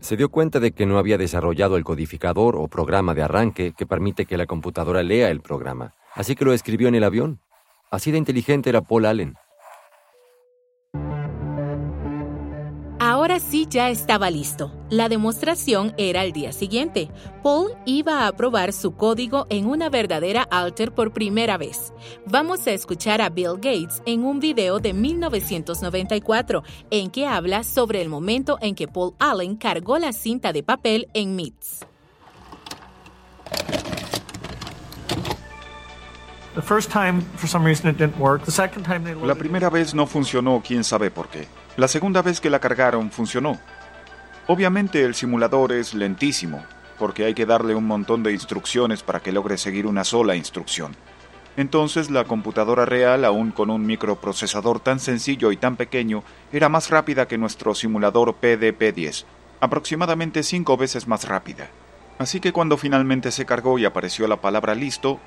Se 0.00 0.16
dio 0.16 0.30
cuenta 0.30 0.58
de 0.58 0.72
que 0.72 0.86
no 0.86 0.98
había 0.98 1.18
desarrollado 1.18 1.76
el 1.76 1.84
codificador 1.84 2.56
o 2.56 2.66
programa 2.68 3.14
de 3.14 3.22
arranque 3.22 3.72
que 3.76 3.86
permite 3.86 4.26
que 4.26 4.36
la 4.36 4.46
computadora 4.46 5.02
lea 5.02 5.30
el 5.30 5.40
programa, 5.40 5.94
así 6.14 6.34
que 6.34 6.44
lo 6.44 6.52
escribió 6.52 6.88
en 6.88 6.94
el 6.94 7.04
avión. 7.04 7.40
Así 7.94 8.10
de 8.10 8.18
inteligente 8.18 8.70
era 8.70 8.82
Paul 8.82 9.06
Allen. 9.06 9.34
Ahora 12.98 13.38
sí 13.38 13.66
ya 13.70 13.90
estaba 13.90 14.30
listo. 14.30 14.72
La 14.90 15.08
demostración 15.08 15.94
era 15.96 16.24
el 16.24 16.32
día 16.32 16.52
siguiente. 16.52 17.08
Paul 17.42 17.72
iba 17.86 18.26
a 18.26 18.32
probar 18.32 18.72
su 18.72 18.96
código 18.96 19.46
en 19.48 19.66
una 19.66 19.90
verdadera 19.90 20.42
alter 20.42 20.92
por 20.92 21.12
primera 21.12 21.56
vez. 21.56 21.92
Vamos 22.26 22.66
a 22.66 22.72
escuchar 22.72 23.20
a 23.20 23.30
Bill 23.30 23.54
Gates 23.54 24.02
en 24.06 24.24
un 24.24 24.40
video 24.40 24.80
de 24.80 24.92
1994 24.92 26.64
en 26.90 27.10
que 27.10 27.26
habla 27.26 27.62
sobre 27.62 28.02
el 28.02 28.08
momento 28.08 28.58
en 28.60 28.74
que 28.74 28.88
Paul 28.88 29.14
Allen 29.20 29.56
cargó 29.56 29.98
la 29.98 30.12
cinta 30.12 30.52
de 30.52 30.64
papel 30.64 31.06
en 31.14 31.36
MITS. 31.36 31.86
La 39.26 39.34
primera 39.34 39.70
vez 39.70 39.94
no 39.94 40.06
funcionó, 40.06 40.62
quién 40.64 40.84
sabe 40.84 41.10
por 41.10 41.28
qué. 41.28 41.48
La 41.76 41.88
segunda 41.88 42.22
vez 42.22 42.40
que 42.40 42.50
la 42.50 42.60
cargaron 42.60 43.10
funcionó. 43.10 43.58
Obviamente 44.46 45.02
el 45.02 45.14
simulador 45.14 45.72
es 45.72 45.94
lentísimo, 45.94 46.62
porque 46.98 47.24
hay 47.24 47.34
que 47.34 47.46
darle 47.46 47.74
un 47.74 47.86
montón 47.86 48.22
de 48.22 48.32
instrucciones 48.32 49.02
para 49.02 49.20
que 49.20 49.32
logre 49.32 49.58
seguir 49.58 49.86
una 49.86 50.04
sola 50.04 50.36
instrucción. 50.36 50.94
Entonces 51.56 52.10
la 52.10 52.24
computadora 52.24 52.84
real, 52.84 53.24
aún 53.24 53.50
con 53.50 53.70
un 53.70 53.86
microprocesador 53.86 54.80
tan 54.80 55.00
sencillo 55.00 55.52
y 55.52 55.56
tan 55.56 55.76
pequeño, 55.76 56.22
era 56.52 56.68
más 56.68 56.90
rápida 56.90 57.26
que 57.26 57.38
nuestro 57.38 57.74
simulador 57.74 58.36
PDP-10, 58.40 59.24
aproximadamente 59.60 60.42
cinco 60.42 60.76
veces 60.76 61.08
más 61.08 61.26
rápida. 61.26 61.68
Así 62.18 62.40
que 62.40 62.52
cuando 62.52 62.76
finalmente 62.76 63.32
se 63.32 63.44
cargó 63.44 63.78
y 63.78 63.84
apareció 63.84 64.28
la 64.28 64.40
palabra 64.40 64.74
listo, 64.74 65.20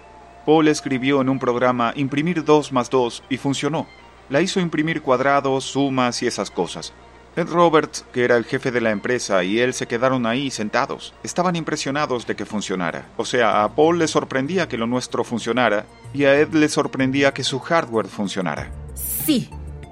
Paul 0.47 0.67
escribió 0.67 1.21
en 1.21 1.29
un 1.29 1.37
programa 1.37 1.93
imprimir 1.95 2.43
2 2.43 2.71
más 2.71 2.89
2 2.89 3.21
y 3.29 3.37
funcionó 3.37 3.85
la 4.29 4.41
hizo 4.41 4.59
imprimir 4.59 5.01
cuadrados, 5.01 5.63
sumas 5.63 6.21
y 6.21 6.27
esas 6.27 6.51
cosas. 6.51 6.93
Ed 7.35 7.47
Roberts, 7.49 8.03
que 8.11 8.23
era 8.23 8.35
el 8.35 8.45
jefe 8.45 8.71
de 8.71 8.81
la 8.81 8.89
empresa, 8.89 9.43
y 9.43 9.59
él 9.59 9.73
se 9.73 9.87
quedaron 9.87 10.25
ahí 10.25 10.49
sentados. 10.49 11.13
Estaban 11.21 11.55
impresionados 11.55 12.25
de 12.25 12.35
que 12.35 12.45
funcionara. 12.45 13.09
O 13.15 13.25
sea, 13.25 13.63
a 13.63 13.75
Paul 13.75 13.99
le 13.99 14.07
sorprendía 14.07 14.67
que 14.67 14.77
lo 14.77 14.87
nuestro 14.87 15.23
funcionara 15.23 15.85
y 16.13 16.23
a 16.25 16.39
Ed 16.39 16.49
le 16.53 16.67
sorprendía 16.67 17.33
que 17.33 17.43
su 17.43 17.59
hardware 17.59 18.07
funcionara. 18.07 18.71
Sí, 18.95 19.49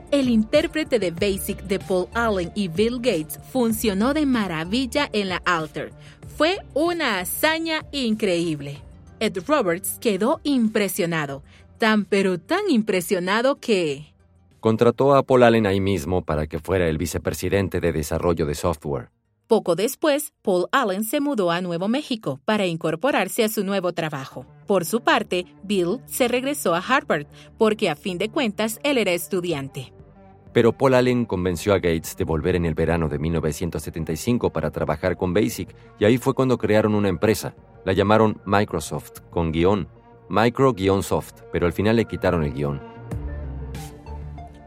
el 0.10 0.30
intérprete 0.30 0.98
de 0.98 1.12
BASIC 1.12 1.62
de 1.64 1.78
Paul 1.78 2.08
Allen 2.16 2.52
y 2.56 2.68
Bill 2.68 2.96
Gates 2.96 3.40
funcionó 3.54 4.16
de 4.16 4.26
maravilla 4.26 5.08
en 5.14 5.30
la 5.30 5.42
Alter. 5.46 5.94
Fue 6.36 6.58
una 6.74 7.20
hazaña 7.20 7.86
increíble. 7.92 8.85
Ed 9.25 9.39
Roberts 9.48 9.98
quedó 10.00 10.39
impresionado, 10.44 11.41
tan 11.79 12.05
pero 12.05 12.39
tan 12.39 12.70
impresionado 12.70 13.55
que 13.55 14.13
contrató 14.60 15.15
a 15.15 15.24
Paul 15.24 15.41
Allen 15.41 15.65
ahí 15.65 15.79
mismo 15.79 16.24
para 16.24 16.46
que 16.46 16.60
fuera 16.60 16.88
el 16.88 17.00
vicepresidente 17.00 17.79
de 17.82 17.91
desarrollo 17.91 18.46
de 18.46 18.53
software. 18.53 19.10
Poco 19.48 19.75
después, 19.75 20.34
Paul 20.44 20.67
Allen 20.72 21.03
se 21.03 21.20
mudó 21.20 21.50
a 21.50 21.62
Nuevo 21.62 21.88
México 21.88 22.39
para 22.46 22.67
incorporarse 22.67 23.44
a 23.44 23.50
su 23.50 23.63
nuevo 23.63 23.94
trabajo. 23.94 24.46
Por 24.67 24.86
su 24.86 25.01
parte, 25.01 25.48
Bill 25.63 26.01
se 26.05 26.27
regresó 26.27 26.75
a 26.75 26.79
Harvard 26.79 27.25
porque 27.58 27.89
a 27.89 27.96
fin 27.96 28.20
de 28.20 28.29
cuentas 28.29 28.79
él 28.84 29.00
era 29.00 29.12
estudiante. 29.12 29.95
Pero 30.56 30.72
Paul 30.72 30.94
Allen 30.94 31.26
convenció 31.26 31.74
a 31.74 31.80
Gates 31.80 32.16
de 32.16 32.24
volver 32.24 32.56
en 32.56 32.66
el 32.66 32.76
verano 32.76 33.10
de 33.10 33.20
1975 33.20 34.54
para 34.54 34.72
trabajar 34.72 35.18
con 35.18 35.34
BASIC 35.34 35.76
y 36.00 36.06
ahí 36.06 36.18
fue 36.18 36.34
cuando 36.34 36.58
crearon 36.58 36.96
una 36.96 37.10
empresa. 37.10 37.54
La 37.84 37.92
llamaron 37.92 38.40
Microsoft, 38.46 39.20
con 39.30 39.52
guion, 39.52 39.90
micro-soft, 40.30 41.42
pero 41.52 41.66
al 41.66 41.74
final 41.74 41.98
le 41.98 42.06
quitaron 42.06 42.46
el 42.46 42.54
guion. 42.54 42.82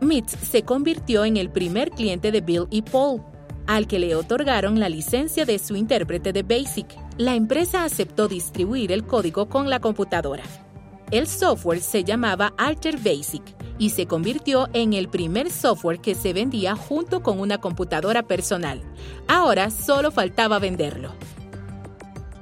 MITS 0.02 0.32
se 0.32 0.62
convirtió 0.62 1.24
en 1.24 1.38
el 1.38 1.48
primer 1.48 1.90
cliente 1.90 2.32
de 2.32 2.42
Bill 2.42 2.66
y 2.68 2.82
Paul, 2.82 3.22
al 3.66 3.86
que 3.86 3.98
le 3.98 4.14
otorgaron 4.14 4.78
la 4.78 4.90
licencia 4.90 5.46
de 5.46 5.58
su 5.58 5.74
intérprete 5.74 6.34
de 6.34 6.42
BASIC. 6.42 6.86
La 7.16 7.34
empresa 7.34 7.84
aceptó 7.84 8.28
distribuir 8.28 8.92
el 8.92 9.06
código 9.06 9.48
con 9.48 9.70
la 9.70 9.80
computadora. 9.80 10.44
El 11.10 11.26
software 11.26 11.80
se 11.80 12.04
llamaba 12.04 12.52
Alter 12.58 12.98
Basic 12.98 13.57
y 13.78 13.90
se 13.90 14.06
convirtió 14.06 14.68
en 14.72 14.92
el 14.92 15.08
primer 15.08 15.50
software 15.50 16.00
que 16.00 16.14
se 16.14 16.32
vendía 16.32 16.76
junto 16.76 17.22
con 17.22 17.40
una 17.40 17.58
computadora 17.58 18.24
personal. 18.24 18.82
Ahora 19.26 19.70
solo 19.70 20.10
faltaba 20.10 20.58
venderlo. 20.58 21.12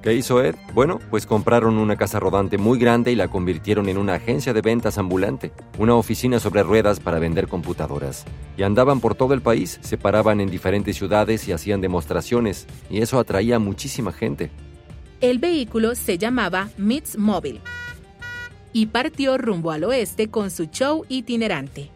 ¿Qué 0.06 0.14
hizo 0.14 0.40
Ed? 0.40 0.54
Bueno, 0.72 1.00
pues 1.10 1.26
compraron 1.26 1.78
una 1.78 1.96
casa 1.96 2.20
rodante 2.20 2.58
muy 2.58 2.78
grande 2.78 3.10
y 3.10 3.16
la 3.16 3.26
convirtieron 3.26 3.88
en 3.88 3.98
una 3.98 4.14
agencia 4.14 4.52
de 4.52 4.60
ventas 4.60 4.98
ambulante, 4.98 5.50
una 5.78 5.96
oficina 5.96 6.38
sobre 6.38 6.62
ruedas 6.62 7.00
para 7.00 7.18
vender 7.18 7.48
computadoras. 7.48 8.24
Y 8.56 8.62
andaban 8.62 9.00
por 9.00 9.16
todo 9.16 9.34
el 9.34 9.42
país, 9.42 9.80
se 9.82 9.98
paraban 9.98 10.40
en 10.40 10.48
diferentes 10.48 10.96
ciudades 10.96 11.48
y 11.48 11.52
hacían 11.52 11.80
demostraciones, 11.80 12.68
y 12.88 13.00
eso 13.00 13.18
atraía 13.18 13.56
a 13.56 13.58
muchísima 13.58 14.12
gente. 14.12 14.52
El 15.20 15.40
vehículo 15.40 15.96
se 15.96 16.18
llamaba 16.18 16.68
MITS 16.78 17.18
Mobile 17.18 17.60
y 18.76 18.84
partió 18.84 19.38
rumbo 19.38 19.70
al 19.70 19.84
oeste 19.84 20.28
con 20.28 20.50
su 20.50 20.66
show 20.66 21.06
itinerante 21.08 21.88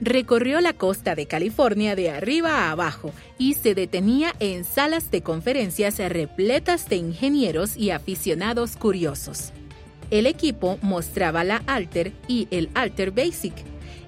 recorrió 0.00 0.60
la 0.60 0.72
costa 0.72 1.16
de 1.16 1.26
California 1.26 1.96
de 1.96 2.10
arriba 2.10 2.50
a 2.50 2.70
abajo 2.70 3.10
y 3.38 3.54
se 3.54 3.74
detenía 3.74 4.32
en 4.38 4.62
salas 4.62 5.10
de 5.10 5.22
conferencias 5.22 5.98
repletas 5.98 6.88
de 6.88 6.94
ingenieros 6.94 7.76
y 7.76 7.90
aficionados 7.90 8.76
curiosos. 8.76 9.52
El 10.12 10.26
equipo 10.26 10.78
mostraba 10.80 11.42
la 11.42 11.64
Alter 11.66 12.12
y 12.28 12.46
el 12.52 12.70
Alter 12.74 13.10
Basic. 13.10 13.54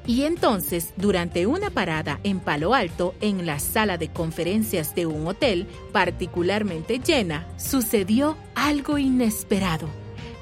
Y 0.06 0.22
entonces, 0.22 0.94
durante 0.96 1.48
una 1.48 1.70
parada 1.70 2.20
en 2.22 2.38
Palo 2.38 2.74
Alto, 2.74 3.16
en 3.20 3.44
la 3.44 3.58
sala 3.58 3.98
de 3.98 4.06
conferencias 4.06 4.94
de 4.94 5.06
un 5.06 5.26
hotel 5.26 5.66
particularmente 5.90 7.00
llena, 7.00 7.48
sucedió 7.56 8.36
algo 8.54 8.98
inesperado, 8.98 9.88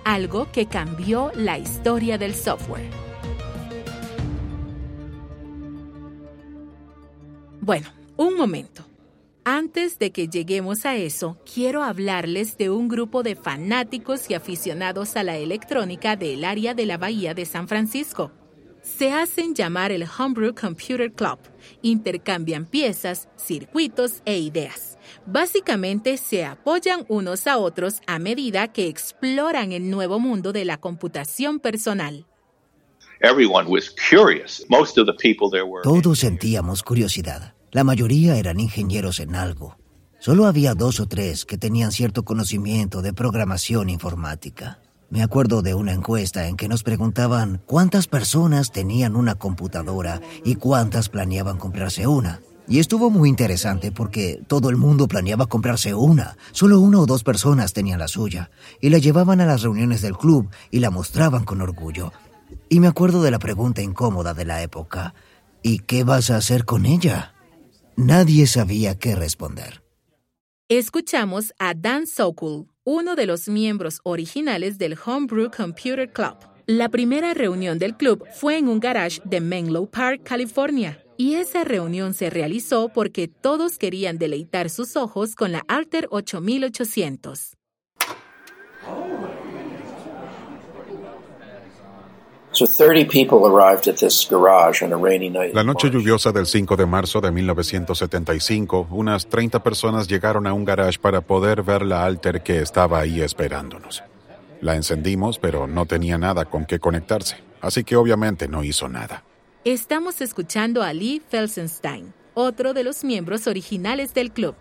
algo 0.08 0.50
que 0.50 0.64
cambió 0.64 1.30
la 1.34 1.58
historia 1.58 2.16
del 2.16 2.34
software. 2.34 2.88
Bueno, 7.60 7.88
un 8.16 8.34
momento. 8.34 8.86
Antes 9.44 9.98
de 9.98 10.10
que 10.10 10.28
lleguemos 10.28 10.86
a 10.86 10.96
eso, 10.96 11.36
quiero 11.44 11.82
hablarles 11.82 12.56
de 12.56 12.70
un 12.70 12.88
grupo 12.88 13.22
de 13.22 13.36
fanáticos 13.36 14.30
y 14.30 14.34
aficionados 14.34 15.14
a 15.14 15.24
la 15.24 15.36
electrónica 15.36 16.16
del 16.16 16.46
área 16.46 16.72
de 16.72 16.86
la 16.86 16.96
Bahía 16.96 17.34
de 17.34 17.44
San 17.44 17.68
Francisco. 17.68 18.32
Se 18.82 19.12
hacen 19.12 19.54
llamar 19.54 19.92
el 19.92 20.04
Homebrew 20.04 20.54
Computer 20.54 21.12
Club. 21.12 21.38
Intercambian 21.82 22.66
piezas, 22.66 23.28
circuitos 23.36 24.22
e 24.24 24.38
ideas. 24.38 24.98
Básicamente 25.26 26.16
se 26.16 26.44
apoyan 26.44 27.04
unos 27.08 27.46
a 27.46 27.58
otros 27.58 28.00
a 28.06 28.18
medida 28.18 28.68
que 28.68 28.88
exploran 28.88 29.72
el 29.72 29.90
nuevo 29.90 30.18
mundo 30.18 30.52
de 30.52 30.64
la 30.64 30.78
computación 30.78 31.60
personal. 31.60 32.26
Todos 35.82 36.18
sentíamos 36.18 36.82
curiosidad. 36.82 37.54
La 37.72 37.84
mayoría 37.84 38.36
eran 38.36 38.60
ingenieros 38.60 39.20
en 39.20 39.34
algo. 39.34 39.76
Solo 40.20 40.46
había 40.46 40.74
dos 40.74 41.00
o 41.00 41.06
tres 41.06 41.44
que 41.44 41.58
tenían 41.58 41.92
cierto 41.92 42.24
conocimiento 42.24 43.02
de 43.02 43.12
programación 43.12 43.88
informática. 43.88 44.80
Me 45.10 45.22
acuerdo 45.22 45.62
de 45.62 45.72
una 45.72 45.94
encuesta 45.94 46.48
en 46.48 46.56
que 46.56 46.68
nos 46.68 46.82
preguntaban 46.82 47.62
cuántas 47.64 48.06
personas 48.06 48.72
tenían 48.72 49.16
una 49.16 49.36
computadora 49.36 50.20
y 50.44 50.56
cuántas 50.56 51.08
planeaban 51.08 51.56
comprarse 51.56 52.06
una. 52.06 52.42
Y 52.68 52.78
estuvo 52.78 53.08
muy 53.08 53.30
interesante 53.30 53.90
porque 53.90 54.42
todo 54.46 54.68
el 54.68 54.76
mundo 54.76 55.08
planeaba 55.08 55.46
comprarse 55.46 55.94
una. 55.94 56.36
Solo 56.52 56.78
una 56.78 57.00
o 57.00 57.06
dos 57.06 57.24
personas 57.24 57.72
tenían 57.72 58.00
la 58.00 58.08
suya. 58.08 58.50
Y 58.82 58.90
la 58.90 58.98
llevaban 58.98 59.40
a 59.40 59.46
las 59.46 59.62
reuniones 59.62 60.02
del 60.02 60.18
club 60.18 60.50
y 60.70 60.80
la 60.80 60.90
mostraban 60.90 61.44
con 61.44 61.62
orgullo. 61.62 62.12
Y 62.68 62.80
me 62.80 62.86
acuerdo 62.86 63.22
de 63.22 63.30
la 63.30 63.38
pregunta 63.38 63.80
incómoda 63.80 64.34
de 64.34 64.44
la 64.44 64.62
época. 64.62 65.14
¿Y 65.62 65.78
qué 65.78 66.04
vas 66.04 66.30
a 66.30 66.36
hacer 66.36 66.66
con 66.66 66.84
ella? 66.84 67.32
Nadie 67.96 68.46
sabía 68.46 68.98
qué 68.98 69.16
responder. 69.16 69.87
Escuchamos 70.70 71.54
a 71.58 71.72
Dan 71.72 72.06
Sokol, 72.06 72.66
uno 72.84 73.16
de 73.16 73.24
los 73.24 73.48
miembros 73.48 74.00
originales 74.02 74.76
del 74.76 74.98
Homebrew 75.02 75.50
Computer 75.50 76.12
Club. 76.12 76.36
La 76.66 76.90
primera 76.90 77.32
reunión 77.32 77.78
del 77.78 77.96
club 77.96 78.22
fue 78.34 78.58
en 78.58 78.68
un 78.68 78.78
garage 78.78 79.22
de 79.24 79.40
Menlo 79.40 79.86
Park, 79.86 80.24
California, 80.24 81.02
y 81.16 81.36
esa 81.36 81.64
reunión 81.64 82.12
se 82.12 82.28
realizó 82.28 82.90
porque 82.90 83.28
todos 83.28 83.78
querían 83.78 84.18
deleitar 84.18 84.68
sus 84.68 84.94
ojos 84.96 85.34
con 85.34 85.52
la 85.52 85.64
Alter 85.68 86.06
8800. 86.10 87.57
La 95.52 95.64
noche 95.64 95.90
lluviosa 95.90 96.32
del 96.32 96.46
5 96.46 96.76
de 96.76 96.86
marzo 96.86 97.20
de 97.20 97.30
1975, 97.30 98.88
unas 98.90 99.26
30 99.26 99.62
personas 99.62 100.08
llegaron 100.08 100.46
a 100.46 100.52
un 100.52 100.64
garage 100.64 100.98
para 100.98 101.20
poder 101.20 101.62
ver 101.62 101.82
la 101.82 102.04
alter 102.04 102.42
que 102.42 102.60
estaba 102.60 103.00
ahí 103.00 103.20
esperándonos. 103.20 104.02
La 104.60 104.74
encendimos, 104.74 105.38
pero 105.38 105.66
no 105.66 105.86
tenía 105.86 106.18
nada 106.18 106.44
con 106.46 106.64
qué 106.64 106.78
conectarse, 106.78 107.36
así 107.60 107.84
que 107.84 107.96
obviamente 107.96 108.48
no 108.48 108.64
hizo 108.64 108.88
nada. 108.88 109.22
Estamos 109.64 110.20
escuchando 110.20 110.82
a 110.82 110.92
Lee 110.92 111.22
Felsenstein, 111.28 112.12
otro 112.34 112.74
de 112.74 112.84
los 112.84 113.04
miembros 113.04 113.46
originales 113.46 114.14
del 114.14 114.32
club. 114.32 114.54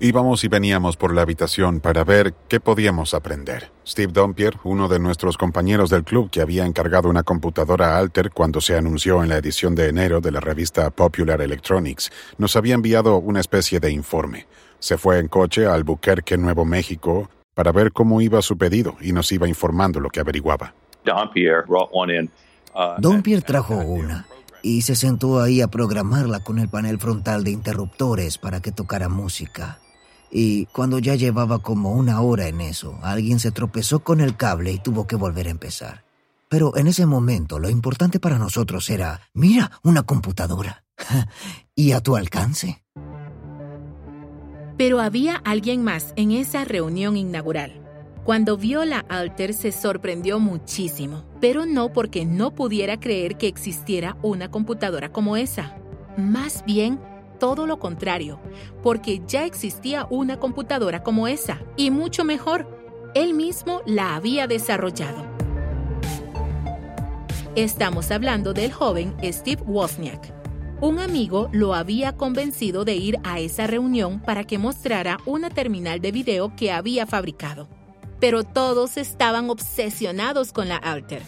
Íbamos 0.00 0.44
y 0.44 0.48
veníamos 0.48 0.96
por 0.96 1.12
la 1.12 1.22
habitación 1.22 1.80
para 1.80 2.04
ver 2.04 2.32
qué 2.46 2.60
podíamos 2.60 3.14
aprender. 3.14 3.72
Steve 3.84 4.12
Dompier, 4.12 4.54
uno 4.62 4.86
de 4.86 5.00
nuestros 5.00 5.36
compañeros 5.36 5.90
del 5.90 6.04
club 6.04 6.30
que 6.30 6.40
había 6.40 6.64
encargado 6.64 7.08
una 7.08 7.24
computadora 7.24 7.98
Alter 7.98 8.30
cuando 8.30 8.60
se 8.60 8.76
anunció 8.76 9.24
en 9.24 9.28
la 9.28 9.38
edición 9.38 9.74
de 9.74 9.88
enero 9.88 10.20
de 10.20 10.30
la 10.30 10.38
revista 10.38 10.90
Popular 10.90 11.40
Electronics, 11.40 12.12
nos 12.38 12.54
había 12.54 12.76
enviado 12.76 13.18
una 13.18 13.40
especie 13.40 13.80
de 13.80 13.90
informe. 13.90 14.46
Se 14.78 14.98
fue 14.98 15.18
en 15.18 15.26
coche 15.26 15.66
a 15.66 15.74
Albuquerque, 15.74 16.38
Nuevo 16.38 16.64
México, 16.64 17.28
para 17.52 17.72
ver 17.72 17.90
cómo 17.90 18.20
iba 18.20 18.40
su 18.40 18.56
pedido 18.56 18.96
y 19.00 19.10
nos 19.10 19.32
iba 19.32 19.48
informando 19.48 19.98
lo 19.98 20.10
que 20.10 20.20
averiguaba. 20.20 20.74
Dompier 22.98 23.38
uh, 23.40 23.42
trajo 23.42 23.74
una 23.78 24.28
y 24.62 24.82
se 24.82 24.94
sentó 24.94 25.40
ahí 25.40 25.60
a 25.60 25.66
programarla 25.66 26.38
con 26.38 26.60
el 26.60 26.68
panel 26.68 27.00
frontal 27.00 27.42
de 27.42 27.50
interruptores 27.50 28.38
para 28.38 28.60
que 28.60 28.70
tocara 28.70 29.08
música. 29.08 29.80
Y 30.30 30.66
cuando 30.66 30.98
ya 30.98 31.14
llevaba 31.14 31.60
como 31.60 31.92
una 31.92 32.20
hora 32.20 32.48
en 32.48 32.60
eso, 32.60 32.98
alguien 33.02 33.40
se 33.40 33.50
tropezó 33.50 34.00
con 34.00 34.20
el 34.20 34.36
cable 34.36 34.72
y 34.72 34.78
tuvo 34.78 35.06
que 35.06 35.16
volver 35.16 35.46
a 35.46 35.50
empezar. 35.50 36.04
Pero 36.48 36.76
en 36.76 36.86
ese 36.86 37.06
momento 37.06 37.58
lo 37.58 37.68
importante 37.68 38.20
para 38.20 38.38
nosotros 38.38 38.88
era, 38.90 39.20
mira, 39.34 39.70
una 39.82 40.02
computadora. 40.02 40.84
y 41.74 41.92
a 41.92 42.00
tu 42.00 42.16
alcance. 42.16 42.82
Pero 44.76 45.00
había 45.00 45.36
alguien 45.36 45.82
más 45.82 46.12
en 46.16 46.30
esa 46.32 46.64
reunión 46.64 47.16
inaugural. 47.16 47.84
Cuando 48.24 48.56
vio 48.56 48.84
la 48.84 49.00
Alter 49.08 49.54
se 49.54 49.72
sorprendió 49.72 50.38
muchísimo, 50.38 51.24
pero 51.40 51.66
no 51.66 51.92
porque 51.92 52.26
no 52.26 52.54
pudiera 52.54 53.00
creer 53.00 53.38
que 53.38 53.48
existiera 53.48 54.16
una 54.22 54.50
computadora 54.50 55.10
como 55.10 55.36
esa. 55.36 55.76
Más 56.16 56.62
bien, 56.66 57.00
todo 57.38 57.66
lo 57.66 57.78
contrario, 57.78 58.40
porque 58.82 59.22
ya 59.26 59.44
existía 59.44 60.06
una 60.10 60.38
computadora 60.38 61.02
como 61.02 61.28
esa, 61.28 61.60
y 61.76 61.90
mucho 61.90 62.24
mejor, 62.24 62.66
él 63.14 63.34
mismo 63.34 63.82
la 63.86 64.16
había 64.16 64.46
desarrollado. 64.46 65.24
Estamos 67.54 68.10
hablando 68.10 68.52
del 68.52 68.72
joven 68.72 69.16
Steve 69.22 69.62
Wozniak, 69.66 70.38
un 70.80 71.00
amigo 71.00 71.48
lo 71.50 71.74
había 71.74 72.16
convencido 72.16 72.84
de 72.84 72.94
ir 72.94 73.18
a 73.24 73.40
esa 73.40 73.66
reunión 73.66 74.20
para 74.20 74.44
que 74.44 74.58
mostrara 74.58 75.18
una 75.26 75.50
terminal 75.50 76.00
de 76.00 76.12
video 76.12 76.54
que 76.54 76.70
había 76.70 77.04
fabricado. 77.04 77.68
Pero 78.20 78.44
todos 78.44 78.96
estaban 78.96 79.50
obsesionados 79.50 80.52
con 80.52 80.68
la 80.68 80.76
Alter. 80.76 81.22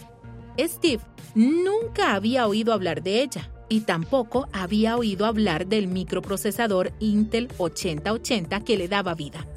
Steve 0.57 1.01
nunca 1.35 2.13
había 2.13 2.47
oído 2.47 2.71
hablar 2.71 3.03
de 3.03 3.23
ella 3.23 3.51
y 3.71 3.79
tampoco 3.79 4.49
había 4.51 4.97
oído 4.97 5.25
hablar 5.25 5.65
del 5.65 5.87
microprocesador 5.87 6.91
Intel 6.99 7.47
8080 7.57 8.59
que 8.65 8.75
le 8.75 8.89
daba 8.89 9.15
vida. 9.15 9.47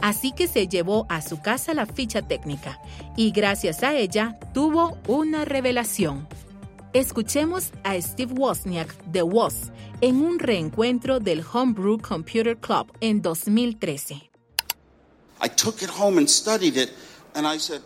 Así 0.00 0.32
que 0.32 0.48
se 0.48 0.68
llevó 0.68 1.04
a 1.10 1.20
su 1.20 1.42
casa 1.42 1.74
la 1.74 1.84
ficha 1.84 2.22
técnica 2.22 2.80
y 3.14 3.30
gracias 3.30 3.82
a 3.82 3.94
ella 3.94 4.38
tuvo 4.54 4.96
una 5.06 5.44
revelación. 5.44 6.26
Escuchemos 6.94 7.72
a 7.84 8.00
Steve 8.00 8.32
Wozniak 8.32 9.04
de 9.04 9.20
Woz 9.20 9.70
en 10.00 10.16
un 10.16 10.38
reencuentro 10.38 11.20
del 11.20 11.44
Homebrew 11.52 11.98
Computer 11.98 12.56
Club 12.56 12.90
en 13.02 13.20
2013. 13.20 14.30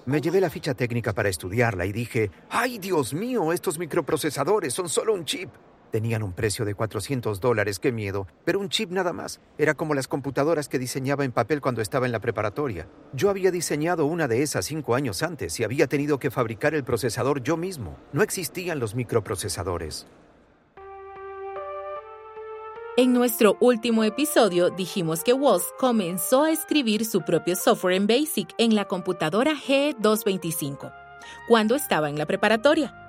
Me 0.06 0.20
llevé 0.20 0.40
la 0.40 0.48
ficha 0.48 0.74
técnica 0.74 1.12
para 1.12 1.28
estudiarla 1.28 1.84
y 1.86 1.92
dije, 1.92 2.30
¡ay 2.50 2.78
Dios 2.78 3.12
mío! 3.12 3.52
Estos 3.52 3.80
microprocesadores 3.80 4.72
son 4.72 4.88
solo 4.88 5.12
un 5.12 5.24
chip. 5.24 5.50
Tenían 5.92 6.22
un 6.22 6.32
precio 6.32 6.64
de 6.64 6.74
400 6.74 7.38
dólares, 7.38 7.78
qué 7.78 7.92
miedo, 7.92 8.26
pero 8.46 8.58
un 8.58 8.70
chip 8.70 8.90
nada 8.90 9.12
más. 9.12 9.42
Era 9.58 9.74
como 9.74 9.92
las 9.92 10.08
computadoras 10.08 10.70
que 10.70 10.78
diseñaba 10.78 11.22
en 11.26 11.32
papel 11.32 11.60
cuando 11.60 11.82
estaba 11.82 12.06
en 12.06 12.12
la 12.12 12.20
preparatoria. 12.20 12.88
Yo 13.12 13.28
había 13.28 13.50
diseñado 13.50 14.06
una 14.06 14.26
de 14.26 14.42
esas 14.42 14.64
cinco 14.64 14.94
años 14.94 15.22
antes 15.22 15.60
y 15.60 15.64
había 15.64 15.86
tenido 15.88 16.18
que 16.18 16.30
fabricar 16.30 16.74
el 16.74 16.82
procesador 16.82 17.42
yo 17.42 17.58
mismo. 17.58 17.98
No 18.14 18.22
existían 18.22 18.78
los 18.78 18.94
microprocesadores. 18.94 20.06
En 22.96 23.12
nuestro 23.12 23.58
último 23.60 24.02
episodio 24.02 24.70
dijimos 24.70 25.22
que 25.22 25.34
Woz 25.34 25.62
comenzó 25.78 26.44
a 26.44 26.52
escribir 26.52 27.04
su 27.04 27.20
propio 27.20 27.54
software 27.54 27.96
en 27.96 28.06
BASIC 28.06 28.48
en 28.56 28.74
la 28.74 28.86
computadora 28.86 29.52
G225, 29.52 30.90
cuando 31.48 31.74
estaba 31.74 32.08
en 32.08 32.16
la 32.16 32.24
preparatoria 32.24 33.01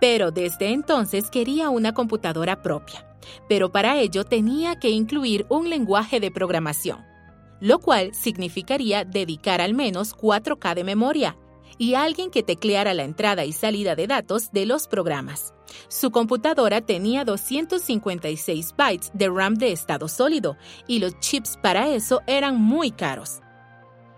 pero 0.00 0.30
desde 0.30 0.72
entonces 0.72 1.30
quería 1.30 1.70
una 1.70 1.92
computadora 1.92 2.62
propia. 2.62 3.06
Pero 3.48 3.70
para 3.70 3.98
ello 3.98 4.24
tenía 4.24 4.78
que 4.78 4.90
incluir 4.90 5.46
un 5.48 5.68
lenguaje 5.68 6.20
de 6.20 6.30
programación, 6.30 7.04
lo 7.60 7.78
cual 7.78 8.14
significaría 8.14 9.04
dedicar 9.04 9.60
al 9.60 9.74
menos 9.74 10.16
4K 10.16 10.74
de 10.74 10.84
memoria 10.84 11.36
y 11.78 11.94
alguien 11.94 12.30
que 12.30 12.42
tecleara 12.42 12.94
la 12.94 13.04
entrada 13.04 13.44
y 13.44 13.52
salida 13.52 13.94
de 13.94 14.06
datos 14.06 14.52
de 14.52 14.66
los 14.66 14.88
programas. 14.88 15.54
Su 15.88 16.10
computadora 16.10 16.80
tenía 16.80 17.24
256 17.24 18.74
bytes 18.76 19.10
de 19.14 19.28
RAM 19.28 19.54
de 19.54 19.72
estado 19.72 20.08
sólido 20.08 20.56
y 20.86 20.98
los 20.98 21.18
chips 21.20 21.56
para 21.62 21.88
eso 21.88 22.20
eran 22.26 22.60
muy 22.60 22.90
caros. 22.90 23.40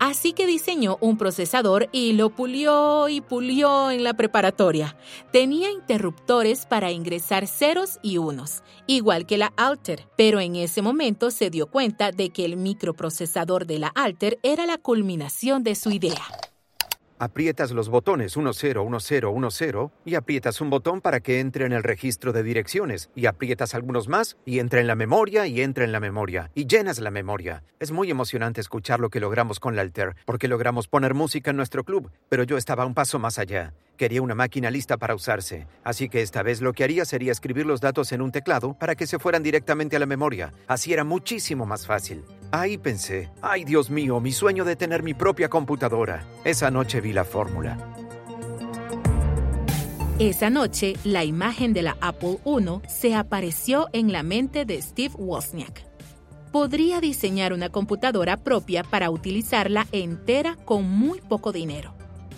Así 0.04 0.32
que 0.32 0.48
diseñó 0.48 0.98
un 1.00 1.16
procesador 1.16 1.88
y 1.92 2.14
lo 2.14 2.30
pulió 2.30 3.08
y 3.08 3.20
pulió 3.20 3.88
en 3.92 4.02
la 4.02 4.14
preparatoria. 4.14 4.96
Tenía 5.30 5.70
interruptores 5.70 6.66
para 6.66 6.90
ingresar 6.90 7.46
ceros 7.46 8.00
y 8.02 8.18
unos, 8.18 8.64
igual 8.88 9.26
que 9.26 9.38
la 9.38 9.52
Alter, 9.56 10.08
pero 10.16 10.40
en 10.40 10.56
ese 10.56 10.82
momento 10.82 11.30
se 11.30 11.50
dio 11.50 11.68
cuenta 11.68 12.10
de 12.10 12.30
que 12.30 12.44
el 12.44 12.56
microprocesador 12.56 13.64
de 13.64 13.78
la 13.78 13.92
Alter 13.94 14.40
era 14.42 14.66
la 14.66 14.76
culminación 14.76 15.62
de 15.62 15.76
su 15.76 15.92
idea 15.92 16.24
aprietas 17.22 17.70
los 17.70 17.88
botones 17.88 18.34
10, 18.34 18.60
10, 18.60 18.98
10 19.12 19.90
y 20.04 20.14
aprietas 20.16 20.60
un 20.60 20.70
botón 20.70 21.00
para 21.00 21.20
que 21.20 21.38
entre 21.38 21.66
en 21.66 21.72
el 21.72 21.84
registro 21.84 22.32
de 22.32 22.42
direcciones 22.42 23.10
y 23.14 23.26
aprietas 23.26 23.76
algunos 23.76 24.08
más 24.08 24.36
y 24.44 24.58
entra 24.58 24.80
en 24.80 24.88
la 24.88 24.96
memoria 24.96 25.46
y 25.46 25.60
entra 25.60 25.84
en 25.84 25.92
la 25.92 26.00
memoria 26.00 26.50
y 26.56 26.66
llenas 26.66 26.98
la 26.98 27.12
memoria. 27.12 27.62
Es 27.78 27.92
muy 27.92 28.10
emocionante 28.10 28.60
escuchar 28.60 28.98
lo 28.98 29.08
que 29.08 29.20
logramos 29.20 29.60
con 29.60 29.76
la 29.76 29.82
Alter 29.82 30.16
porque 30.24 30.48
logramos 30.48 30.88
poner 30.88 31.14
música 31.14 31.50
en 31.50 31.58
nuestro 31.58 31.84
club, 31.84 32.10
pero 32.28 32.42
yo 32.42 32.56
estaba 32.56 32.86
un 32.86 32.94
paso 32.94 33.20
más 33.20 33.38
allá. 33.38 33.72
Quería 33.96 34.22
una 34.22 34.34
máquina 34.34 34.68
lista 34.68 34.96
para 34.96 35.14
usarse, 35.14 35.68
así 35.84 36.08
que 36.08 36.22
esta 36.22 36.42
vez 36.42 36.60
lo 36.60 36.72
que 36.72 36.82
haría 36.82 37.04
sería 37.04 37.30
escribir 37.30 37.66
los 37.66 37.80
datos 37.80 38.10
en 38.10 38.20
un 38.20 38.32
teclado 38.32 38.74
para 38.74 38.96
que 38.96 39.06
se 39.06 39.20
fueran 39.20 39.44
directamente 39.44 39.94
a 39.94 40.00
la 40.00 40.06
memoria. 40.06 40.52
Así 40.66 40.92
era 40.92 41.04
muchísimo 41.04 41.66
más 41.66 41.86
fácil. 41.86 42.24
Ahí 42.50 42.78
pensé, 42.78 43.30
ay 43.40 43.64
Dios 43.64 43.90
mío, 43.90 44.18
mi 44.20 44.32
sueño 44.32 44.64
de 44.64 44.76
tener 44.76 45.02
mi 45.02 45.14
propia 45.14 45.48
computadora. 45.48 46.24
Esa 46.44 46.70
noche 46.70 47.00
vi 47.00 47.11
la 47.12 47.24
fórmula. 47.24 47.76
Esa 50.18 50.50
noche, 50.50 50.94
la 51.04 51.24
imagen 51.24 51.72
de 51.72 51.82
la 51.82 51.96
Apple 52.00 52.38
I 52.44 52.88
se 52.88 53.14
apareció 53.14 53.88
en 53.92 54.12
la 54.12 54.22
mente 54.22 54.64
de 54.64 54.80
Steve 54.80 55.14
Wozniak. 55.16 55.84
Podría 56.52 57.00
diseñar 57.00 57.52
una 57.52 57.70
computadora 57.70 58.36
propia 58.36 58.84
para 58.84 59.10
utilizarla 59.10 59.86
entera 59.90 60.56
con 60.64 60.88
muy 60.88 61.20
poco 61.20 61.50
dinero. 61.50 61.94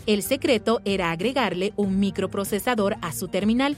El 0.07 0.23
secreto 0.23 0.81
era 0.85 1.11
agregarle 1.11 1.73
un 1.77 1.99
microprocesador 1.99 2.97
a 3.03 3.13
su 3.13 3.29
terminal 3.29 3.77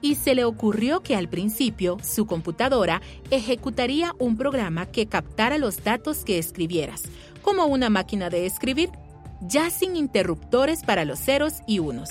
y 0.00 0.14
se 0.16 0.34
le 0.34 0.44
ocurrió 0.44 1.00
que 1.00 1.16
al 1.16 1.28
principio 1.28 1.96
su 2.02 2.26
computadora 2.26 3.00
ejecutaría 3.30 4.12
un 4.18 4.36
programa 4.36 4.86
que 4.86 5.06
captara 5.06 5.58
los 5.58 5.82
datos 5.82 6.24
que 6.24 6.38
escribieras, 6.38 7.04
como 7.42 7.66
una 7.66 7.90
máquina 7.90 8.30
de 8.30 8.46
escribir, 8.46 8.90
ya 9.40 9.70
sin 9.70 9.96
interruptores 9.96 10.82
para 10.82 11.04
los 11.04 11.18
ceros 11.18 11.62
y 11.66 11.78
unos. 11.78 12.10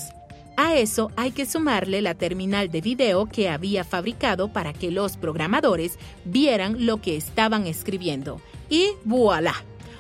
A 0.60 0.76
eso 0.76 1.12
hay 1.16 1.32
que 1.32 1.46
sumarle 1.46 2.02
la 2.02 2.16
terminal 2.16 2.72
de 2.72 2.82
video 2.82 3.28
que 3.28 3.48
había 3.48 3.84
fabricado 3.84 4.52
para 4.52 4.74
que 4.74 4.90
los 4.90 5.16
programadores 5.16 6.00
vieran 6.26 6.88
lo 6.88 7.00
que 7.00 7.16
estaban 7.16 7.68
escribiendo. 7.68 8.42
Y 8.68 8.90
voilà, 9.06 9.54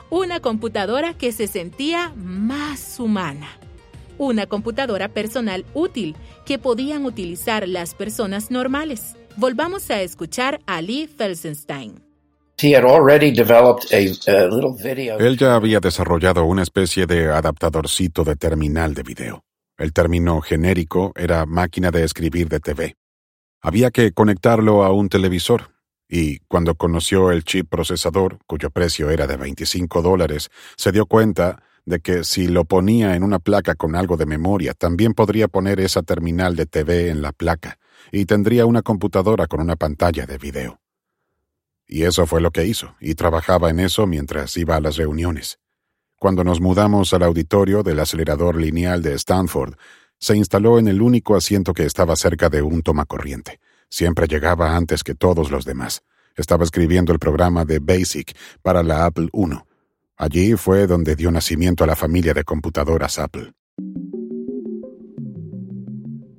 una 0.10 0.40
computadora 0.40 1.14
que 1.14 1.32
se 1.32 1.48
sentía 1.48 2.12
más 2.16 3.00
humana. 3.00 3.50
Una 4.18 4.48
computadora 4.48 5.10
personal 5.10 5.64
útil 5.76 6.16
que 6.44 6.58
podían 6.58 7.06
utilizar 7.06 7.68
las 7.68 7.94
personas 7.94 8.50
normales. 8.50 9.16
Volvamos 9.36 9.92
a 9.92 10.02
escuchar 10.02 10.60
a 10.66 10.82
Lee 10.82 11.06
Felsenstein. 11.06 12.07
Él 15.20 15.38
ya 15.38 15.54
había 15.54 15.80
desarrollado 15.80 16.44
una 16.46 16.64
especie 16.64 17.06
de 17.06 17.32
adaptadorcito 17.32 18.24
de 18.24 18.36
terminal 18.36 18.96
de 18.96 19.04
video. 19.04 19.44
El 19.78 19.94
término 19.94 20.42
genérico 20.42 21.12
era 21.16 21.46
máquina 21.46 21.92
de 21.92 22.04
escribir 22.04 22.50
de 22.50 22.60
TV. 22.60 22.96
Había 23.62 23.92
que 23.92 24.12
conectarlo 24.12 24.84
a 24.84 24.92
un 24.92 25.08
televisor, 25.08 25.76
y 26.10 26.40
cuando 26.48 26.74
conoció 26.74 27.30
el 27.30 27.44
chip 27.44 27.70
procesador, 27.70 28.40
cuyo 28.48 28.72
precio 28.72 29.12
era 29.12 29.28
de 29.28 29.38
25 29.38 30.02
dólares, 30.02 30.50
se 30.78 30.92
dio 30.92 31.06
cuenta 31.06 31.62
de 31.86 32.00
que 32.00 32.24
si 32.24 32.48
lo 32.48 32.66
ponía 32.66 33.16
en 33.16 33.22
una 33.22 33.38
placa 33.38 33.76
con 33.76 33.96
algo 33.96 34.18
de 34.18 34.26
memoria, 34.26 34.74
también 34.74 35.14
podría 35.14 35.48
poner 35.48 35.80
esa 35.80 36.02
terminal 36.02 36.56
de 36.56 36.66
TV 36.66 37.10
en 37.10 37.22
la 37.22 37.34
placa, 37.34 37.78
y 38.12 38.26
tendría 38.26 38.66
una 38.66 38.82
computadora 38.82 39.46
con 39.46 39.62
una 39.62 39.76
pantalla 39.76 40.26
de 40.26 40.40
video. 40.40 40.80
Y 41.88 42.04
eso 42.04 42.26
fue 42.26 42.42
lo 42.42 42.52
que 42.52 42.66
hizo, 42.66 42.96
y 43.00 43.16
trabajaba 43.16 43.70
en 43.70 43.80
eso 43.80 44.06
mientras 44.08 44.56
iba 44.58 44.76
a 44.76 44.82
las 44.82 44.98
reuniones. 44.98 45.60
Cuando 46.20 46.44
nos 46.44 46.60
mudamos 46.60 47.14
al 47.14 47.24
auditorio 47.24 47.84
del 47.84 48.00
acelerador 48.00 48.58
lineal 48.58 49.02
de 49.02 49.14
Stanford, 49.14 49.76
se 50.20 50.36
instaló 50.36 50.80
en 50.80 50.88
el 50.88 51.02
único 51.02 51.36
asiento 51.36 51.74
que 51.74 51.86
estaba 51.86 52.16
cerca 52.16 52.50
de 52.50 52.62
un 52.62 52.82
tomacorriente. 52.82 53.60
Siempre 53.90 54.28
llegaba 54.28 54.76
antes 54.76 55.04
que 55.04 55.16
todos 55.16 55.52
los 55.52 55.64
demás. 55.64 56.04
Estaba 56.36 56.64
escribiendo 56.64 57.14
el 57.14 57.20
programa 57.20 57.66
de 57.66 57.80
BASIC 57.80 58.36
para 58.62 58.84
la 58.84 59.06
Apple 59.06 59.30
I. 59.32 59.60
Allí 60.18 60.56
fue 60.56 60.88
donde 60.88 61.16
dio 61.16 61.32
nacimiento 61.32 61.84
a 61.84 61.88
la 61.88 61.96
familia 61.96 62.34
de 62.34 62.44
computadoras 62.44 63.20
Apple. 63.20 63.54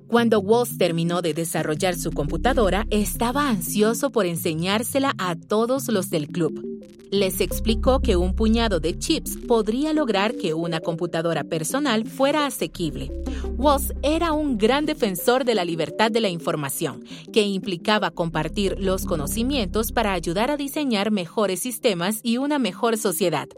Cuando 0.08 0.40
Woz 0.40 0.78
terminó 0.78 1.20
de 1.20 1.34
desarrollar 1.34 1.94
su 1.94 2.12
computadora, 2.12 2.86
estaba 2.88 3.50
ansioso 3.50 4.10
por 4.10 4.24
enseñársela 4.24 5.12
a 5.18 5.36
todos 5.36 5.88
los 5.88 6.08
del 6.08 6.28
club. 6.28 6.64
Les 7.10 7.42
explicó 7.42 8.00
que 8.00 8.16
un 8.16 8.34
puñado 8.34 8.80
de 8.80 8.98
chips 8.98 9.36
podría 9.46 9.92
lograr 9.92 10.34
que 10.34 10.54
una 10.54 10.80
computadora 10.80 11.44
personal 11.44 12.06
fuera 12.06 12.46
asequible. 12.46 13.12
Woz 13.58 13.92
era 14.02 14.32
un 14.32 14.56
gran 14.56 14.86
defensor 14.86 15.44
de 15.44 15.54
la 15.54 15.66
libertad 15.66 16.10
de 16.10 16.22
la 16.22 16.30
información, 16.30 17.04
que 17.30 17.42
implicaba 17.42 18.10
compartir 18.10 18.76
los 18.78 19.04
conocimientos 19.04 19.92
para 19.92 20.14
ayudar 20.14 20.50
a 20.50 20.56
diseñar 20.56 21.10
mejores 21.10 21.60
sistemas 21.60 22.20
y 22.22 22.38
una 22.38 22.58
mejor 22.58 22.96
sociedad. 22.96 23.48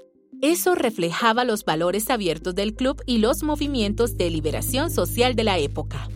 Eso 0.42 0.74
reflejaba 0.74 1.44
los 1.44 1.66
valores 1.66 2.09
abiertos 2.09 2.55
del 2.55 2.74
club 2.74 3.03
y 3.05 3.18
los 3.18 3.42
movimientos 3.42 4.16
de 4.16 4.31
liberación 4.31 4.90
social 4.90 5.35
de 5.35 5.44
la 5.44 5.59
época. 5.59 6.09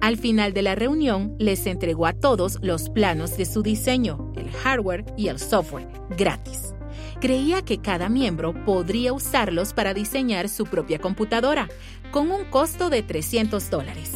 Al 0.00 0.16
final 0.16 0.52
de 0.52 0.62
la 0.62 0.74
reunión, 0.74 1.36
les 1.38 1.66
entregó 1.66 2.06
a 2.06 2.14
todos 2.14 2.58
los 2.60 2.90
planos 2.90 3.36
de 3.36 3.44
su 3.44 3.62
diseño, 3.62 4.32
el 4.36 4.50
hardware 4.50 5.04
y 5.16 5.28
el 5.28 5.38
software, 5.38 5.86
gratis. 6.16 6.74
Creía 7.20 7.62
que 7.62 7.78
cada 7.78 8.08
miembro 8.08 8.52
podría 8.64 9.12
usarlos 9.12 9.72
para 9.72 9.94
diseñar 9.94 10.48
su 10.48 10.64
propia 10.64 10.98
computadora, 10.98 11.68
con 12.10 12.32
un 12.32 12.44
costo 12.46 12.90
de 12.90 13.04
300 13.04 13.70
dólares. 13.70 14.14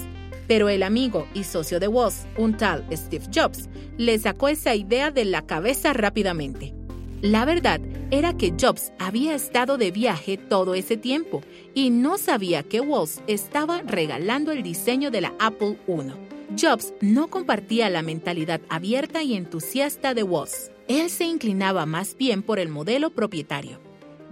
Pero 0.48 0.68
el 0.68 0.82
amigo 0.82 1.28
y 1.32 1.44
socio 1.44 1.78
de 1.78 1.86
Woz, 1.86 2.26
un 2.36 2.56
tal 2.56 2.84
Steve 2.92 3.26
Jobs, 3.32 3.68
le 3.98 4.18
sacó 4.18 4.48
esa 4.48 4.74
idea 4.74 5.12
de 5.12 5.26
la 5.26 5.42
cabeza 5.42 5.92
rápidamente. 5.92 6.74
La 7.22 7.44
verdad 7.44 7.80
era 8.10 8.36
que 8.36 8.52
Jobs 8.60 8.92
había 8.98 9.36
estado 9.36 9.78
de 9.78 9.92
viaje 9.92 10.36
todo 10.36 10.74
ese 10.74 10.96
tiempo 10.96 11.40
y 11.72 11.90
no 11.90 12.18
sabía 12.18 12.64
que 12.64 12.80
Woz 12.80 13.20
estaba 13.28 13.80
regalando 13.82 14.50
el 14.50 14.64
diseño 14.64 15.12
de 15.12 15.20
la 15.20 15.32
Apple 15.38 15.78
I. 15.86 16.60
Jobs 16.60 16.92
no 17.00 17.30
compartía 17.30 17.88
la 17.90 18.02
mentalidad 18.02 18.60
abierta 18.68 19.22
y 19.22 19.34
entusiasta 19.34 20.14
de 20.14 20.24
Woz. 20.24 20.72
Él 20.88 21.10
se 21.10 21.24
inclinaba 21.24 21.86
más 21.86 22.16
bien 22.16 22.42
por 22.42 22.58
el 22.58 22.68
modelo 22.68 23.10
propietario. 23.10 23.78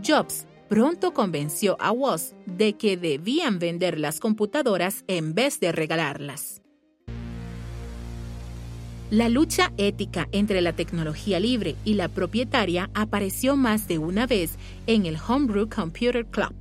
Jobs 0.04 0.46
pronto 0.68 1.14
convenció 1.14 1.76
a 1.78 1.92
Woz 1.92 2.32
de 2.44 2.72
que 2.72 2.96
debían 2.96 3.60
vender 3.60 4.00
las 4.00 4.18
computadoras 4.18 5.04
en 5.06 5.36
vez 5.36 5.60
de 5.60 5.70
regalarlas. 5.70 6.59
La 9.10 9.28
lucha 9.28 9.72
ética 9.76 10.28
entre 10.30 10.60
la 10.60 10.72
tecnología 10.72 11.40
libre 11.40 11.74
y 11.84 11.94
la 11.94 12.06
propietaria 12.06 12.90
apareció 12.94 13.56
más 13.56 13.88
de 13.88 13.98
una 13.98 14.24
vez 14.24 14.52
en 14.86 15.04
el 15.04 15.16
Homebrew 15.16 15.68
Computer 15.68 16.24
Club. 16.24 16.54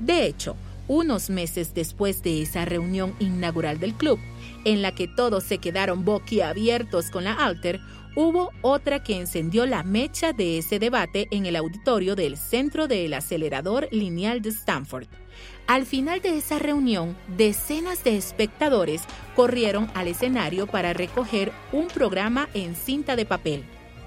De 0.00 0.26
hecho, 0.26 0.56
unos 0.88 1.30
meses 1.30 1.74
después 1.74 2.24
de 2.24 2.42
esa 2.42 2.64
reunión 2.64 3.14
inaugural 3.20 3.78
del 3.78 3.94
club, 3.94 4.18
en 4.64 4.82
la 4.82 4.96
que 4.96 5.06
todos 5.06 5.44
se 5.44 5.58
quedaron 5.58 6.04
boquiabiertos 6.04 7.12
con 7.12 7.22
la 7.22 7.34
Alter, 7.34 7.78
hubo 8.16 8.50
otra 8.62 9.04
que 9.04 9.16
encendió 9.16 9.64
la 9.64 9.84
mecha 9.84 10.32
de 10.32 10.58
ese 10.58 10.80
debate 10.80 11.28
en 11.30 11.46
el 11.46 11.54
auditorio 11.54 12.16
del 12.16 12.36
Centro 12.36 12.88
del 12.88 13.14
Acelerador 13.14 13.86
Lineal 13.92 14.42
de 14.42 14.48
Stanford. 14.48 15.06
Al 15.66 15.84
final 15.84 16.20
de 16.20 16.38
esa 16.38 16.58
reunión, 16.58 17.16
decenas 17.36 18.04
de 18.04 18.16
espectadores 18.16 19.02
corrieron 19.34 19.90
al 19.94 20.08
escenario 20.08 20.66
para 20.66 20.92
recoger 20.92 21.52
un 21.72 21.88
programa 21.88 22.48
en 22.54 22.76
cinta 22.76 23.16
de 23.16 23.24
papel. 23.24 23.64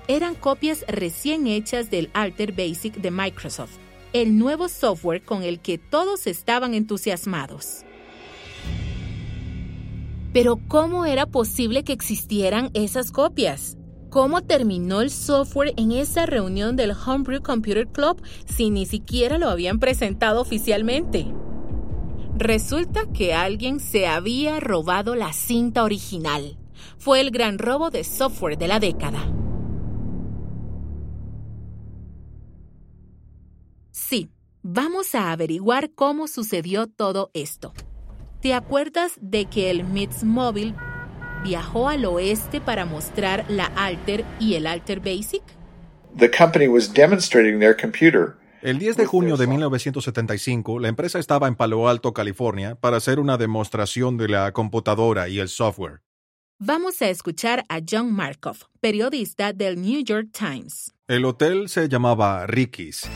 Eran 0.08 0.36
copias 0.36 0.86
recién 0.88 1.48
hechas 1.48 1.92
del 1.92 2.10
Alter 2.14 2.54
Basic 2.54 2.96
de 2.96 3.12
Microsoft, 3.12 3.78
el 4.14 4.38
nuevo 4.38 4.70
software 4.70 5.22
con 5.22 5.44
el 5.44 5.60
que 5.60 5.78
todos 5.78 6.28
estaban 6.28 6.74
entusiasmados. 6.74 7.84
Pero 10.32 10.60
¿cómo 10.68 11.06
era 11.06 11.26
posible 11.26 11.84
que 11.84 11.94
existieran 11.94 12.70
esas 12.74 13.12
copias? 13.12 13.79
¿Cómo 14.10 14.42
terminó 14.42 15.02
el 15.02 15.12
software 15.12 15.74
en 15.78 15.92
esa 15.92 16.26
reunión 16.26 16.76
del 16.76 16.94
Homebrew 16.94 17.44
Computer 17.44 17.88
Club 17.88 18.20
si 18.48 18.72
ni 18.72 18.88
siquiera 18.88 19.38
lo 19.38 19.50
habían 19.50 19.78
presentado 19.78 20.42
oficialmente? 20.42 21.28
Resulta 22.36 23.02
que 23.14 23.36
alguien 23.36 23.80
se 23.80 24.08
había 24.08 24.60
robado 24.60 25.14
la 25.14 25.32
cinta 25.32 25.84
original. 25.84 26.58
Fue 26.98 27.22
el 27.22 27.30
gran 27.30 27.60
robo 27.60 27.92
de 27.92 28.04
software 28.04 28.58
de 28.58 28.68
la 28.68 28.80
década. 28.80 29.32
Sí, 33.92 34.32
vamos 34.64 35.14
a 35.14 35.32
averiguar 35.32 35.92
cómo 35.94 36.28
sucedió 36.28 36.88
todo 36.88 37.30
esto. 37.36 37.74
¿Te 38.42 38.56
acuerdas 38.56 39.20
de 39.22 39.46
que 39.46 39.70
el 39.70 39.84
Mobile 40.24 40.74
viajó 41.44 41.90
al 41.90 42.06
oeste 42.06 42.62
para 42.62 42.86
mostrar 42.86 43.46
la 43.50 43.66
Alter 43.76 44.26
y 44.40 44.56
el 44.56 44.68
Alter 44.68 45.00
Basic? 45.00 45.44
The 46.18 46.30
company 46.30 46.68
was 46.68 46.92
demonstrating 46.94 47.60
their 47.60 47.76
computer 47.76 48.40
el 48.62 48.78
10 48.78 48.98
de 48.98 49.06
junio 49.06 49.38
de 49.38 49.48
1975, 49.48 50.80
la 50.80 50.90
empresa 50.90 51.18
estaba 51.18 51.48
en 51.48 51.56
Palo 51.56 51.88
Alto, 51.88 52.14
California, 52.14 52.76
para 52.76 52.98
hacer 52.98 53.20
una 53.22 53.38
demostración 53.38 54.18
de 54.18 54.28
la 54.28 54.52
computadora 54.52 55.30
y 55.30 55.40
el 55.40 55.48
software. 55.48 56.02
Vamos 56.60 57.02
a 57.02 57.08
escuchar 57.08 57.64
a 57.70 57.80
John 57.90 58.14
Markov, 58.14 58.58
periodista 58.82 59.54
del 59.54 59.82
New 59.82 60.04
York 60.04 60.28
Times. 60.38 60.94
El 61.08 61.24
hotel 61.24 61.70
se 61.70 61.88
llamaba 61.88 62.46
Ricky's. 62.48 63.10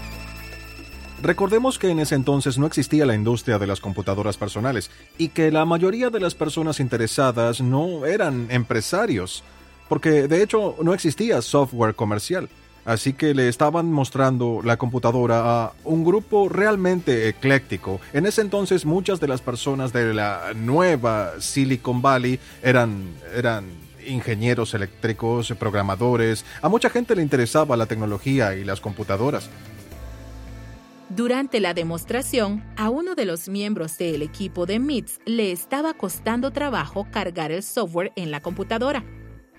Recordemos 1.23 1.79
que 1.79 1.89
en 1.89 1.99
ese 1.99 2.15
entonces 2.15 2.57
no 2.57 2.67
existía 2.67 3.05
la 3.05 3.15
industria 3.15 3.57
de 3.57 3.65
las 3.65 3.79
computadoras 3.79 4.35
personales 4.35 4.91
y 5.17 5.29
que 5.29 5.51
la 5.51 5.63
mayoría 5.63 6.09
de 6.09 6.19
las 6.19 6.35
personas 6.35 6.81
interesadas 6.81 7.61
no 7.61 8.05
eran 8.05 8.47
empresarios, 8.49 9.41
porque 9.87 10.27
de 10.27 10.43
hecho 10.43 10.75
no 10.83 10.93
existía 10.93 11.41
software 11.41 11.95
comercial. 11.95 12.49
Así 12.83 13.13
que 13.13 13.33
le 13.33 13.47
estaban 13.47 13.89
mostrando 13.89 14.59
la 14.65 14.75
computadora 14.75 15.63
a 15.63 15.71
un 15.85 16.03
grupo 16.03 16.49
realmente 16.49 17.29
ecléctico. 17.29 18.01
En 18.11 18.25
ese 18.25 18.41
entonces 18.41 18.85
muchas 18.85 19.21
de 19.21 19.29
las 19.29 19.39
personas 19.39 19.93
de 19.93 20.13
la 20.13 20.51
nueva 20.53 21.39
Silicon 21.39 22.01
Valley 22.01 22.37
eran, 22.61 23.13
eran 23.33 23.67
ingenieros 24.05 24.73
eléctricos, 24.73 25.53
programadores. 25.57 26.43
A 26.61 26.67
mucha 26.67 26.89
gente 26.89 27.15
le 27.15 27.21
interesaba 27.21 27.77
la 27.77 27.85
tecnología 27.85 28.55
y 28.55 28.65
las 28.65 28.81
computadoras. 28.81 29.49
Durante 31.09 31.59
la 31.59 31.73
demostración, 31.73 32.63
a 32.77 32.89
uno 32.89 33.13
de 33.13 33.25
los 33.25 33.49
miembros 33.49 33.97
del 33.97 34.21
equipo 34.21 34.65
de 34.65 34.79
MITS 34.79 35.19
le 35.25 35.51
estaba 35.51 35.93
costando 35.93 36.51
trabajo 36.51 37.05
cargar 37.11 37.51
el 37.51 37.61
software 37.61 38.13
en 38.15 38.31
la 38.31 38.41
computadora. 38.41 39.03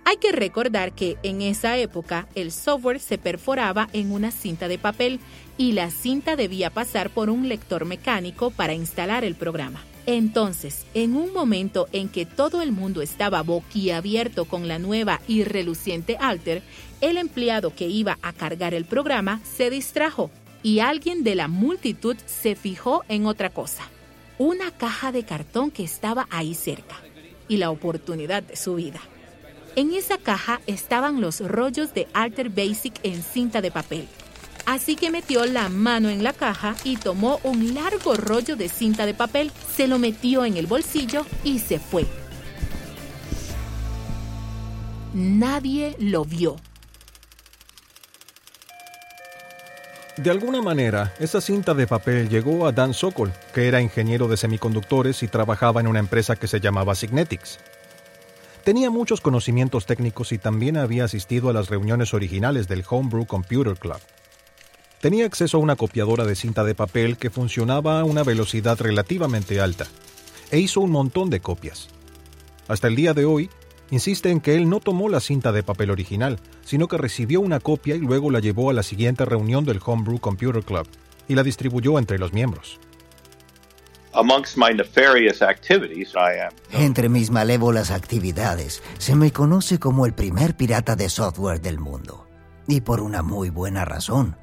Hay 0.07 0.17
que 0.17 0.33
recordar 0.33 0.95
que 0.95 1.17
en 1.23 1.43
esa 1.43 1.77
época 1.77 2.29
el 2.35 2.51
software 2.51 2.99
se 2.99 3.19
perforaba 3.19 3.89
en 3.93 4.11
una 4.11 4.31
cinta 4.31 4.69
de 4.69 4.79
papel 4.79 5.21
y 5.57 5.73
la 5.73 5.91
cinta 5.91 6.35
debía 6.35 6.71
pasar 6.71 7.11
por 7.11 7.31
un 7.31 7.49
lector 7.49 7.85
mecánico 7.85 8.51
para 8.51 8.75
instalar 8.75 9.23
el 9.23 9.35
programa. 9.35 9.83
Entonces, 10.07 10.87
en 10.93 11.15
un 11.15 11.33
momento 11.33 11.89
en 11.93 12.09
que 12.09 12.27
todo 12.27 12.63
el 12.63 12.73
mundo 12.73 13.01
estaba 13.01 13.43
boquiabierto 13.43 14.45
con 14.47 14.67
la 14.67 14.79
nueva 14.79 15.21
y 15.29 15.45
reluciente 15.45 16.17
Alter, 16.21 16.63
el 17.01 17.17
empleado 17.17 17.75
que 17.75 17.87
iba 17.87 18.19
a 18.23 18.33
cargar 18.33 18.75
el 18.75 18.85
programa 18.85 19.41
se 19.45 19.71
distrajo 19.71 20.31
y 20.65 20.81
alguien 20.81 21.25
de 21.25 21.35
la 21.35 21.47
multitud 21.47 22.17
se 22.27 22.57
fijó 22.57 23.05
en 23.09 23.27
otra 23.27 23.51
cosa, 23.51 23.85
una 24.39 24.71
caja 24.71 25.13
de 25.13 25.23
cartón 25.23 25.71
que 25.71 25.85
estaba 25.85 26.27
ahí 26.31 26.55
cerca 26.55 26.97
y 27.49 27.59
la 27.59 27.71
oportunidad 27.71 28.43
de 28.43 28.57
su 28.57 28.75
vida. 28.77 29.01
En 29.77 29.93
esa 29.93 30.17
caja 30.17 30.63
estaban 30.67 31.21
los 31.21 31.41
rollos 31.41 31.93
de 31.93 32.09
Alter 32.15 32.49
Basic 32.49 32.95
en 33.03 33.23
cinta 33.23 33.61
de 33.61 33.71
papel. 33.71 34.09
Así 34.65 34.97
que 34.97 35.11
metió 35.11 35.45
la 35.45 35.69
mano 35.69 36.09
en 36.09 36.25
la 36.25 36.33
caja 36.33 36.75
y 36.83 36.97
tomó 36.97 37.41
un 37.45 37.75
largo 37.75 38.15
rollo 38.15 38.57
de 38.57 38.71
cinta 38.71 39.05
de 39.05 39.13
papel, 39.13 39.53
se 39.77 39.87
lo 39.87 39.99
metió 39.99 40.47
en 40.47 40.57
el 40.57 40.67
bolsillo 40.67 41.27
y 41.45 41.59
se 41.59 41.79
fue. 41.79 42.07
Nadie 45.13 45.95
lo 45.99 46.25
vio. 46.25 46.57
De 50.17 50.31
alguna 50.31 50.63
manera, 50.63 51.13
esa 51.19 51.41
cinta 51.41 51.75
de 51.75 51.89
papel 51.89 52.29
llegó 52.29 52.69
a 52.69 52.73
Dan 52.73 52.95
Sokol, 52.95 53.33
que 53.53 53.67
era 53.67 53.83
ingeniero 53.83 54.29
de 54.29 54.37
semiconductores 54.37 55.25
y 55.25 55.29
trabajaba 55.29 55.81
en 55.81 55.89
una 55.89 55.99
empresa 55.99 56.37
que 56.37 56.47
se 56.47 56.61
llamaba 56.61 56.95
Signetics. 56.95 57.59
Tenía 58.63 58.91
muchos 58.91 59.21
conocimientos 59.21 59.87
técnicos 59.87 60.31
y 60.31 60.39
también 60.39 60.77
había 60.77 61.05
asistido 61.05 61.51
a 61.51 61.53
las 61.53 61.69
reuniones 61.69 62.15
originales 62.15 62.69
del 62.69 62.85
Homebrew 62.89 63.27
Computer 63.27 63.77
Club. 63.77 63.99
Tenía 65.01 65.27
acceso 65.27 65.57
a 65.57 65.61
una 65.61 65.75
copiadora 65.75 66.25
de 66.25 66.37
cinta 66.37 66.63
de 66.63 66.77
papel 66.77 67.17
que 67.17 67.29
funcionaba 67.29 67.99
a 67.99 68.05
una 68.05 68.23
velocidad 68.23 68.81
relativamente 68.81 69.61
alta, 69.61 69.89
e 70.53 70.61
hizo 70.61 70.81
un 70.81 70.93
montón 70.93 71.29
de 71.29 71.41
copias. 71.41 71.89
Hasta 72.69 72.87
el 72.87 72.95
día 72.95 73.15
de 73.15 73.25
hoy, 73.25 73.51
insiste 73.91 74.31
en 74.31 74.41
que 74.41 74.57
él 74.57 74.69
no 74.69 74.81
tomó 74.81 75.09
la 75.09 75.21
cinta 75.21 75.53
de 75.53 75.63
papel 75.63 75.91
original, 75.91 76.39
sino 76.63 76.89
que 76.89 76.99
recibió 76.99 77.41
una 77.41 77.61
copia 77.61 77.97
y 77.97 78.01
luego 78.01 78.31
la 78.31 78.41
llevó 78.41 78.71
a 78.71 78.75
la 78.75 78.83
siguiente 78.83 79.25
reunión 79.25 79.65
del 79.65 79.81
Homebrew 79.85 80.19
Computer 80.19 80.63
Club 80.63 80.87
y 81.29 81.35
la 81.35 81.43
distribuyó 81.43 81.99
entre 81.99 82.19
los 82.19 82.33
miembros. 82.33 82.81
Entre 86.71 87.09
mis 87.09 87.31
malévolas 87.31 87.91
actividades, 87.91 88.81
se 88.99 89.17
me 89.17 89.33
conoce 89.33 89.81
como 89.81 90.07
el 90.07 90.15
primer 90.15 90.57
pirata 90.57 90.95
de 90.95 91.09
software 91.09 91.61
del 91.61 91.81
mundo. 91.81 92.29
Y 92.69 92.81
por 92.81 93.01
una 93.01 93.23
muy 93.23 93.51
buena 93.51 93.85
razón. 93.85 94.37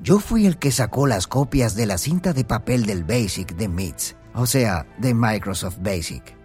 Yo 0.00 0.18
fui 0.18 0.46
el 0.46 0.58
que 0.58 0.72
sacó 0.72 1.06
las 1.06 1.28
copias 1.28 1.76
de 1.76 1.86
la 1.86 1.96
cinta 1.96 2.32
de 2.32 2.44
papel 2.44 2.86
del 2.86 3.04
Basic 3.04 3.54
de 3.54 3.68
MITS, 3.68 4.16
o 4.34 4.46
sea, 4.46 4.84
de 4.98 5.14
Microsoft 5.14 5.78
Basic. 5.78 6.36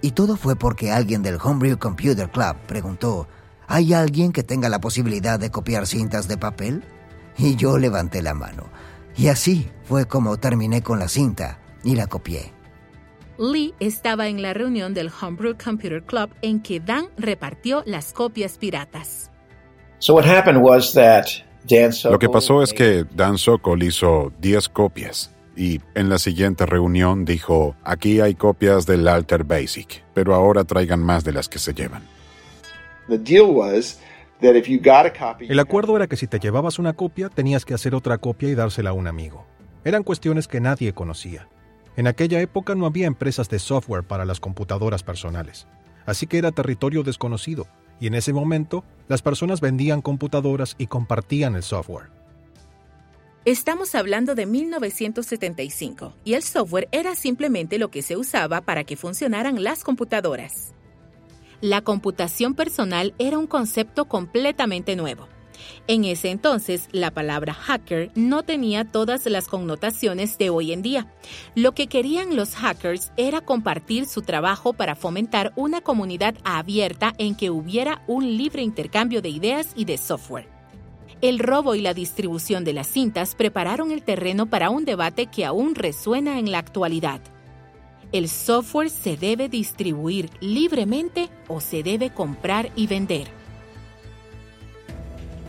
Y 0.00 0.12
todo 0.12 0.36
fue 0.36 0.56
porque 0.56 0.92
alguien 0.92 1.22
del 1.22 1.38
Homebrew 1.42 1.78
Computer 1.78 2.30
Club 2.30 2.56
preguntó, 2.66 3.26
¿hay 3.66 3.92
alguien 3.94 4.32
que 4.32 4.42
tenga 4.42 4.68
la 4.68 4.80
posibilidad 4.80 5.40
de 5.40 5.50
copiar 5.50 5.86
cintas 5.86 6.28
de 6.28 6.36
papel? 6.36 6.84
Y 7.36 7.56
yo 7.56 7.78
levanté 7.78 8.22
la 8.22 8.34
mano. 8.34 8.64
Y 9.16 9.28
así 9.28 9.68
fue 9.84 10.06
como 10.06 10.36
terminé 10.36 10.82
con 10.82 10.98
la 10.98 11.08
cinta 11.08 11.58
y 11.82 11.96
la 11.96 12.06
copié. 12.06 12.52
Lee 13.38 13.74
estaba 13.80 14.28
en 14.28 14.42
la 14.42 14.52
reunión 14.52 14.94
del 14.94 15.10
Homebrew 15.10 15.56
Computer 15.62 16.02
Club 16.02 16.30
en 16.42 16.60
que 16.60 16.80
Dan 16.80 17.06
repartió 17.16 17.82
las 17.86 18.12
copias 18.12 18.58
piratas. 18.58 19.30
Lo 22.10 22.18
que 22.18 22.28
pasó 22.28 22.62
es 22.62 22.72
que 22.72 23.04
Dan 23.14 23.38
Sokol 23.38 23.82
hizo 23.82 24.32
10 24.40 24.68
copias 24.68 25.32
y 25.58 25.80
en 25.96 26.08
la 26.08 26.18
siguiente 26.18 26.66
reunión 26.66 27.24
dijo, 27.24 27.74
aquí 27.82 28.20
hay 28.20 28.36
copias 28.36 28.86
del 28.86 29.08
Alter 29.08 29.42
Basic, 29.42 30.04
pero 30.14 30.36
ahora 30.36 30.62
traigan 30.62 31.02
más 31.02 31.24
de 31.24 31.32
las 31.32 31.48
que 31.48 31.58
se 31.58 31.74
llevan. 31.74 32.04
El 35.48 35.58
acuerdo 35.58 35.96
era 35.96 36.06
que 36.06 36.16
si 36.16 36.28
te 36.28 36.38
llevabas 36.38 36.78
una 36.78 36.92
copia, 36.92 37.28
tenías 37.28 37.64
que 37.64 37.74
hacer 37.74 37.96
otra 37.96 38.18
copia 38.18 38.48
y 38.48 38.54
dársela 38.54 38.90
a 38.90 38.92
un 38.92 39.08
amigo. 39.08 39.46
Eran 39.84 40.04
cuestiones 40.04 40.46
que 40.46 40.60
nadie 40.60 40.92
conocía. 40.92 41.48
En 41.96 42.06
aquella 42.06 42.40
época 42.40 42.76
no 42.76 42.86
había 42.86 43.08
empresas 43.08 43.48
de 43.48 43.58
software 43.58 44.04
para 44.04 44.24
las 44.24 44.38
computadoras 44.38 45.02
personales, 45.02 45.66
así 46.06 46.28
que 46.28 46.38
era 46.38 46.52
territorio 46.52 47.02
desconocido, 47.02 47.66
y 47.98 48.06
en 48.06 48.14
ese 48.14 48.32
momento 48.32 48.84
las 49.08 49.22
personas 49.22 49.60
vendían 49.60 50.02
computadoras 50.02 50.76
y 50.78 50.86
compartían 50.86 51.56
el 51.56 51.64
software. 51.64 52.17
Estamos 53.48 53.94
hablando 53.94 54.34
de 54.34 54.44
1975 54.44 56.12
y 56.22 56.34
el 56.34 56.42
software 56.42 56.86
era 56.92 57.14
simplemente 57.14 57.78
lo 57.78 57.90
que 57.90 58.02
se 58.02 58.14
usaba 58.14 58.60
para 58.60 58.84
que 58.84 58.94
funcionaran 58.94 59.64
las 59.64 59.84
computadoras. 59.84 60.74
La 61.62 61.80
computación 61.80 62.54
personal 62.54 63.14
era 63.18 63.38
un 63.38 63.46
concepto 63.46 64.04
completamente 64.04 64.96
nuevo. 64.96 65.28
En 65.86 66.04
ese 66.04 66.28
entonces, 66.28 66.90
la 66.92 67.10
palabra 67.10 67.54
hacker 67.54 68.10
no 68.14 68.42
tenía 68.42 68.84
todas 68.84 69.24
las 69.24 69.48
connotaciones 69.48 70.36
de 70.36 70.50
hoy 70.50 70.72
en 70.72 70.82
día. 70.82 71.10
Lo 71.54 71.72
que 71.72 71.86
querían 71.86 72.36
los 72.36 72.54
hackers 72.54 73.12
era 73.16 73.40
compartir 73.40 74.04
su 74.04 74.20
trabajo 74.20 74.74
para 74.74 74.94
fomentar 74.94 75.54
una 75.56 75.80
comunidad 75.80 76.34
abierta 76.44 77.14
en 77.16 77.34
que 77.34 77.48
hubiera 77.48 78.02
un 78.08 78.36
libre 78.36 78.60
intercambio 78.60 79.22
de 79.22 79.30
ideas 79.30 79.68
y 79.74 79.86
de 79.86 79.96
software. 79.96 80.57
El 81.20 81.40
robo 81.40 81.74
y 81.74 81.80
la 81.80 81.94
distribución 81.94 82.62
de 82.62 82.72
las 82.72 82.86
cintas 82.86 83.34
prepararon 83.34 83.90
el 83.90 84.02
terreno 84.02 84.46
para 84.46 84.70
un 84.70 84.84
debate 84.84 85.26
que 85.26 85.44
aún 85.44 85.74
resuena 85.74 86.38
en 86.38 86.52
la 86.52 86.58
actualidad. 86.58 87.20
¿El 88.12 88.28
software 88.28 88.88
se 88.88 89.16
debe 89.16 89.48
distribuir 89.48 90.30
libremente 90.40 91.28
o 91.48 91.60
se 91.60 91.82
debe 91.82 92.10
comprar 92.10 92.70
y 92.76 92.86
vender? 92.86 93.26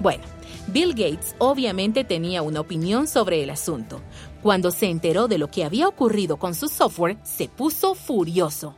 Bueno, 0.01 0.23
Bill 0.67 0.89
Gates 0.89 1.35
obviamente 1.37 2.03
tenía 2.03 2.41
una 2.41 2.61
opinión 2.61 3.07
sobre 3.07 3.43
el 3.43 3.51
asunto. 3.51 4.01
Cuando 4.41 4.71
se 4.71 4.89
enteró 4.89 5.27
de 5.27 5.37
lo 5.37 5.49
que 5.49 5.65
había 5.65 5.87
ocurrido 5.87 6.37
con 6.37 6.55
su 6.55 6.67
software, 6.67 7.17
se 7.23 7.47
puso 7.47 7.93
furioso. 7.93 8.75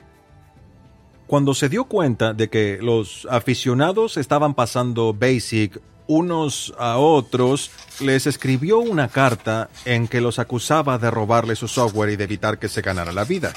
Cuando 1.25 1.53
se 1.53 1.69
dio 1.69 1.85
cuenta 1.85 2.33
de 2.33 2.49
que 2.49 2.79
los 2.81 3.25
aficionados 3.31 4.17
estaban 4.17 4.53
pasando 4.53 5.13
Basic 5.13 5.79
unos 6.07 6.73
a 6.77 6.97
otros, 6.97 7.71
les 7.99 8.27
escribió 8.27 8.79
una 8.79 9.07
carta 9.07 9.69
en 9.85 10.07
que 10.07 10.21
los 10.21 10.39
acusaba 10.39 10.97
de 10.97 11.11
robarle 11.11 11.55
su 11.55 11.67
software 11.67 12.11
y 12.11 12.15
de 12.15 12.23
evitar 12.23 12.59
que 12.59 12.67
se 12.67 12.81
ganara 12.81 13.11
la 13.11 13.23
vida. 13.23 13.53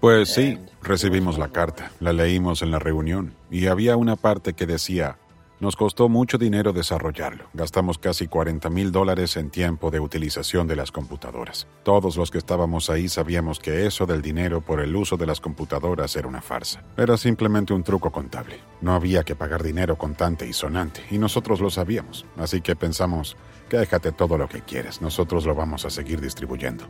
Pues 0.00 0.30
sí, 0.30 0.58
recibimos 0.82 1.36
la 1.38 1.48
carta, 1.48 1.90
la 2.00 2.12
leímos 2.12 2.62
en 2.62 2.70
la 2.70 2.78
reunión. 2.78 3.34
Y 3.50 3.66
había 3.66 3.96
una 3.96 4.16
parte 4.16 4.54
que 4.54 4.66
decía, 4.66 5.18
nos 5.60 5.76
costó 5.76 6.08
mucho 6.08 6.38
dinero 6.38 6.72
desarrollarlo. 6.72 7.48
Gastamos 7.54 7.98
casi 7.98 8.26
40 8.26 8.68
mil 8.70 8.92
dólares 8.92 9.36
en 9.36 9.50
tiempo 9.50 9.90
de 9.90 10.00
utilización 10.00 10.66
de 10.66 10.76
las 10.76 10.90
computadoras. 10.90 11.66
Todos 11.82 12.16
los 12.16 12.30
que 12.30 12.38
estábamos 12.38 12.90
ahí 12.90 13.08
sabíamos 13.08 13.58
que 13.58 13.86
eso 13.86 14.06
del 14.06 14.22
dinero 14.22 14.60
por 14.60 14.80
el 14.80 14.94
uso 14.94 15.16
de 15.16 15.26
las 15.26 15.40
computadoras 15.40 16.14
era 16.16 16.28
una 16.28 16.42
farsa. 16.42 16.82
Era 16.96 17.16
simplemente 17.16 17.72
un 17.72 17.82
truco 17.82 18.10
contable. 18.10 18.60
No 18.80 18.94
había 18.94 19.22
que 19.22 19.36
pagar 19.36 19.62
dinero 19.62 19.96
contante 19.96 20.46
y 20.46 20.52
sonante, 20.52 21.02
y 21.10 21.18
nosotros 21.18 21.60
lo 21.60 21.70
sabíamos. 21.70 22.26
Así 22.36 22.60
que 22.60 22.76
pensamos, 22.76 23.36
déjate 23.70 24.12
todo 24.12 24.36
lo 24.36 24.48
que 24.48 24.62
quieres, 24.62 25.00
nosotros 25.00 25.46
lo 25.46 25.54
vamos 25.54 25.84
a 25.84 25.90
seguir 25.90 26.20
distribuyendo. 26.20 26.88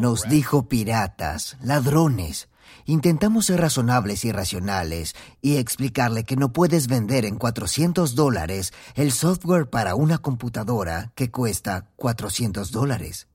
Nos 0.00 0.28
dijo 0.28 0.68
piratas, 0.68 1.58
ladrones. 1.62 2.48
Intentamos 2.84 3.46
ser 3.46 3.60
razonables 3.60 4.24
y 4.24 4.32
racionales 4.32 5.14
y 5.40 5.56
explicarle 5.56 6.24
que 6.24 6.36
no 6.36 6.52
puedes 6.52 6.88
vender 6.88 7.24
en 7.24 7.36
400 7.36 8.14
dólares 8.14 8.72
el 8.94 9.12
software 9.12 9.70
para 9.70 9.94
una 9.94 10.18
computadora 10.18 11.12
que 11.14 11.30
cuesta 11.30 11.86
400 11.96 12.72
dólares. 12.72 13.28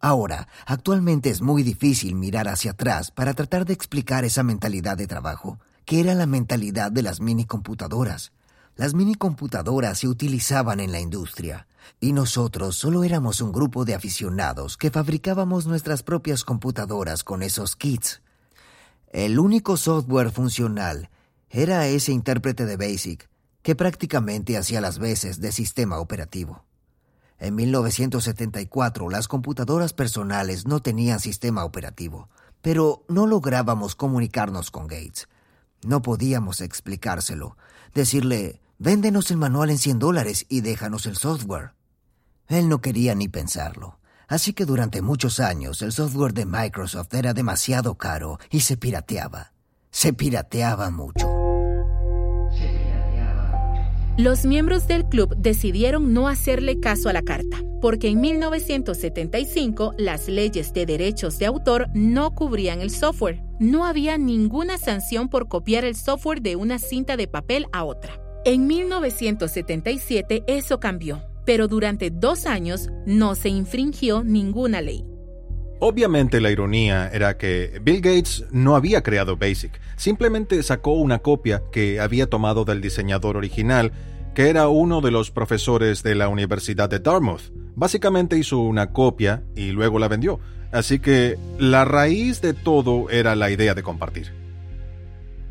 Ahora, 0.00 0.48
actualmente 0.66 1.30
es 1.30 1.40
muy 1.40 1.62
difícil 1.62 2.14
mirar 2.14 2.48
hacia 2.48 2.72
atrás 2.72 3.10
para 3.10 3.32
tratar 3.32 3.64
de 3.64 3.72
explicar 3.72 4.24
esa 4.24 4.42
mentalidad 4.42 4.98
de 4.98 5.06
trabajo, 5.06 5.58
que 5.84 6.00
era 6.00 6.14
la 6.14 6.26
mentalidad 6.26 6.92
de 6.92 7.02
las 7.02 7.20
mini 7.20 7.46
computadoras. 7.46 8.32
Las 8.76 8.92
mini 8.92 9.14
computadoras 9.14 10.00
se 10.00 10.08
utilizaban 10.08 10.80
en 10.80 10.90
la 10.90 11.00
industria, 11.00 11.68
y 12.00 12.12
nosotros 12.12 12.76
solo 12.76 13.04
éramos 13.04 13.40
un 13.40 13.52
grupo 13.52 13.84
de 13.84 13.94
aficionados 13.94 14.76
que 14.76 14.90
fabricábamos 14.90 15.66
nuestras 15.66 16.02
propias 16.02 16.44
computadoras 16.44 17.22
con 17.22 17.42
esos 17.42 17.76
kits. 17.76 18.23
El 19.14 19.38
único 19.38 19.76
software 19.76 20.32
funcional 20.32 21.08
era 21.48 21.86
ese 21.86 22.10
intérprete 22.10 22.66
de 22.66 22.76
BASIC, 22.76 23.28
que 23.62 23.76
prácticamente 23.76 24.56
hacía 24.56 24.80
las 24.80 24.98
veces 24.98 25.40
de 25.40 25.52
sistema 25.52 26.00
operativo. 26.00 26.64
En 27.38 27.54
1974 27.54 29.08
las 29.08 29.28
computadoras 29.28 29.92
personales 29.92 30.66
no 30.66 30.80
tenían 30.80 31.20
sistema 31.20 31.64
operativo, 31.64 32.28
pero 32.60 33.04
no 33.06 33.28
lográbamos 33.28 33.94
comunicarnos 33.94 34.72
con 34.72 34.88
Gates. 34.88 35.28
No 35.86 36.02
podíamos 36.02 36.60
explicárselo, 36.60 37.56
decirle, 37.94 38.60
véndenos 38.80 39.30
el 39.30 39.36
manual 39.36 39.70
en 39.70 39.78
100 39.78 40.00
dólares 40.00 40.44
y 40.48 40.60
déjanos 40.62 41.06
el 41.06 41.14
software. 41.14 41.74
Él 42.48 42.68
no 42.68 42.80
quería 42.80 43.14
ni 43.14 43.28
pensarlo. 43.28 43.96
Así 44.28 44.52
que 44.52 44.64
durante 44.64 45.02
muchos 45.02 45.40
años 45.40 45.82
el 45.82 45.92
software 45.92 46.32
de 46.32 46.46
Microsoft 46.46 47.12
era 47.14 47.34
demasiado 47.34 47.96
caro 47.96 48.38
y 48.50 48.60
se 48.60 48.76
pirateaba. 48.76 49.52
Se 49.90 50.12
pirateaba 50.12 50.90
mucho. 50.90 51.26
Los 54.16 54.44
miembros 54.44 54.86
del 54.86 55.06
club 55.06 55.34
decidieron 55.36 56.12
no 56.12 56.28
hacerle 56.28 56.78
caso 56.78 57.08
a 57.08 57.12
la 57.12 57.22
carta, 57.22 57.64
porque 57.80 58.08
en 58.08 58.20
1975 58.20 59.94
las 59.98 60.28
leyes 60.28 60.72
de 60.72 60.86
derechos 60.86 61.40
de 61.40 61.46
autor 61.46 61.88
no 61.94 62.32
cubrían 62.32 62.80
el 62.80 62.90
software. 62.90 63.42
No 63.58 63.84
había 63.84 64.16
ninguna 64.16 64.78
sanción 64.78 65.28
por 65.28 65.48
copiar 65.48 65.84
el 65.84 65.96
software 65.96 66.42
de 66.42 66.54
una 66.54 66.78
cinta 66.78 67.16
de 67.16 67.26
papel 67.26 67.66
a 67.72 67.82
otra. 67.82 68.20
En 68.44 68.68
1977 68.68 70.44
eso 70.46 70.78
cambió 70.78 71.33
pero 71.44 71.68
durante 71.68 72.10
dos 72.10 72.46
años 72.46 72.90
no 73.06 73.34
se 73.34 73.48
infringió 73.48 74.24
ninguna 74.24 74.80
ley. 74.80 75.04
Obviamente 75.80 76.40
la 76.40 76.50
ironía 76.50 77.08
era 77.12 77.36
que 77.36 77.80
Bill 77.82 78.00
Gates 78.00 78.44
no 78.50 78.76
había 78.76 79.02
creado 79.02 79.36
BASIC, 79.36 79.78
simplemente 79.96 80.62
sacó 80.62 80.92
una 80.92 81.18
copia 81.18 81.62
que 81.72 82.00
había 82.00 82.26
tomado 82.26 82.64
del 82.64 82.80
diseñador 82.80 83.36
original, 83.36 83.92
que 84.34 84.48
era 84.48 84.68
uno 84.68 85.00
de 85.00 85.10
los 85.10 85.30
profesores 85.30 86.02
de 86.02 86.14
la 86.14 86.28
Universidad 86.28 86.88
de 86.88 87.00
Dartmouth. 87.00 87.52
Básicamente 87.76 88.38
hizo 88.38 88.60
una 88.60 88.92
copia 88.92 89.42
y 89.56 89.72
luego 89.72 89.98
la 89.98 90.08
vendió, 90.08 90.40
así 90.72 91.00
que 91.00 91.36
la 91.58 91.84
raíz 91.84 92.40
de 92.40 92.54
todo 92.54 93.10
era 93.10 93.34
la 93.34 93.50
idea 93.50 93.74
de 93.74 93.82
compartir. 93.82 94.32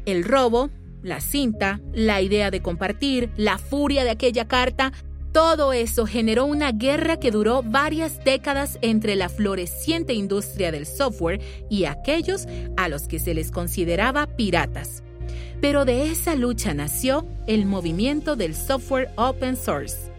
El 0.06 0.24
robo, 0.24 0.70
la 1.02 1.20
cinta, 1.20 1.80
la 1.94 2.22
idea 2.22 2.50
de 2.50 2.62
compartir, 2.62 3.30
la 3.38 3.58
furia 3.58 4.04
de 4.04 4.10
aquella 4.10 4.48
carta, 4.48 4.94
todo 5.34 5.74
eso 5.74 6.06
generó 6.06 6.46
una 6.46 6.72
guerra 6.72 7.18
que 7.18 7.32
duró 7.32 7.64
varias 7.64 8.24
décadas 8.24 8.78
entre 8.82 9.16
la 9.16 9.30
floreciente 9.30 10.14
industria 10.14 10.72
del 10.72 10.86
software 10.86 11.42
y 11.70 11.86
aquellos 11.86 12.48
a 12.78 12.88
los 12.88 13.08
que 13.08 13.20
se 13.20 13.34
les 13.34 13.50
consideraba 13.50 14.28
piratas. 14.28 15.04
Pero 15.60 15.86
de 15.86 16.12
esa 16.12 16.36
lucha 16.36 16.74
nació 16.74 17.26
el 17.48 17.66
movimiento 17.66 18.36
del 18.36 18.56
software 18.56 19.10
open 19.16 19.58
source. 19.58 20.12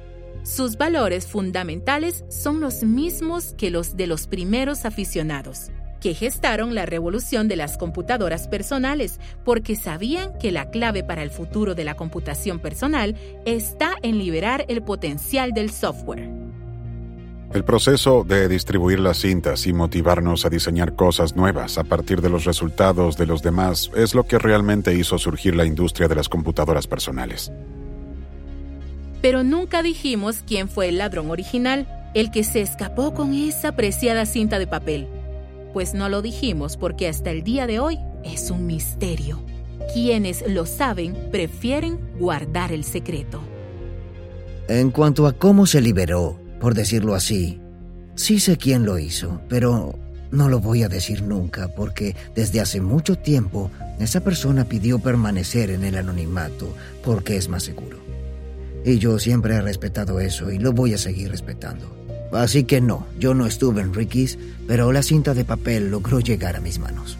Sus 0.42 0.76
valores 0.76 1.26
fundamentales 1.26 2.24
son 2.28 2.60
los 2.60 2.82
mismos 2.82 3.54
que 3.56 3.70
los 3.70 3.96
de 3.96 4.08
los 4.08 4.26
primeros 4.26 4.84
aficionados 4.84 5.70
que 6.04 6.12
gestaron 6.12 6.74
la 6.74 6.84
revolución 6.84 7.48
de 7.48 7.56
las 7.56 7.78
computadoras 7.78 8.46
personales, 8.46 9.18
porque 9.42 9.74
sabían 9.74 10.36
que 10.38 10.52
la 10.52 10.68
clave 10.68 11.02
para 11.02 11.22
el 11.22 11.30
futuro 11.30 11.74
de 11.74 11.82
la 11.82 11.94
computación 11.94 12.58
personal 12.58 13.16
está 13.46 13.94
en 14.02 14.18
liberar 14.18 14.66
el 14.68 14.82
potencial 14.82 15.52
del 15.52 15.70
software. 15.70 16.28
El 17.54 17.64
proceso 17.64 18.22
de 18.22 18.48
distribuir 18.48 19.00
las 19.00 19.16
cintas 19.16 19.66
y 19.66 19.72
motivarnos 19.72 20.44
a 20.44 20.50
diseñar 20.50 20.94
cosas 20.94 21.36
nuevas 21.36 21.78
a 21.78 21.84
partir 21.84 22.20
de 22.20 22.28
los 22.28 22.44
resultados 22.44 23.16
de 23.16 23.24
los 23.24 23.42
demás 23.42 23.90
es 23.96 24.14
lo 24.14 24.26
que 24.26 24.38
realmente 24.38 24.92
hizo 24.92 25.16
surgir 25.16 25.56
la 25.56 25.64
industria 25.64 26.06
de 26.06 26.16
las 26.16 26.28
computadoras 26.28 26.86
personales. 26.86 27.50
Pero 29.22 29.42
nunca 29.42 29.82
dijimos 29.82 30.42
quién 30.46 30.68
fue 30.68 30.90
el 30.90 30.98
ladrón 30.98 31.30
original, 31.30 31.88
el 32.12 32.30
que 32.30 32.44
se 32.44 32.60
escapó 32.60 33.14
con 33.14 33.32
esa 33.32 33.74
preciada 33.74 34.26
cinta 34.26 34.58
de 34.58 34.66
papel 34.66 35.08
pues 35.74 35.92
no 35.92 36.08
lo 36.08 36.22
dijimos 36.22 36.76
porque 36.78 37.08
hasta 37.08 37.30
el 37.32 37.42
día 37.42 37.66
de 37.66 37.80
hoy 37.80 37.98
es 38.22 38.50
un 38.50 38.64
misterio. 38.64 39.42
Quienes 39.92 40.44
lo 40.48 40.64
saben 40.66 41.14
prefieren 41.30 41.98
guardar 42.18 42.72
el 42.72 42.84
secreto. 42.84 43.40
En 44.68 44.92
cuanto 44.92 45.26
a 45.26 45.32
cómo 45.32 45.66
se 45.66 45.82
liberó, 45.82 46.40
por 46.60 46.74
decirlo 46.74 47.14
así, 47.14 47.60
sí 48.14 48.38
sé 48.38 48.56
quién 48.56 48.86
lo 48.86 48.98
hizo, 48.98 49.42
pero 49.48 49.98
no 50.30 50.48
lo 50.48 50.60
voy 50.60 50.84
a 50.84 50.88
decir 50.88 51.22
nunca 51.22 51.68
porque 51.68 52.14
desde 52.36 52.60
hace 52.60 52.80
mucho 52.80 53.16
tiempo 53.16 53.70
esa 53.98 54.20
persona 54.20 54.64
pidió 54.64 55.00
permanecer 55.00 55.70
en 55.70 55.82
el 55.84 55.96
anonimato 55.96 56.72
porque 57.04 57.36
es 57.36 57.48
más 57.48 57.64
seguro. 57.64 57.98
Y 58.84 58.98
yo 58.98 59.18
siempre 59.18 59.56
he 59.56 59.60
respetado 59.60 60.20
eso 60.20 60.52
y 60.52 60.58
lo 60.58 60.72
voy 60.72 60.94
a 60.94 60.98
seguir 60.98 61.30
respetando. 61.30 62.03
Así 62.32 62.64
que 62.64 62.80
no, 62.80 63.06
yo 63.18 63.34
no 63.34 63.46
estuve 63.46 63.80
en 63.80 63.94
Ricky's, 63.94 64.38
pero 64.66 64.92
la 64.92 65.02
cinta 65.02 65.34
de 65.34 65.44
papel 65.44 65.90
logró 65.90 66.20
llegar 66.20 66.56
a 66.56 66.60
mis 66.60 66.78
manos. 66.78 67.18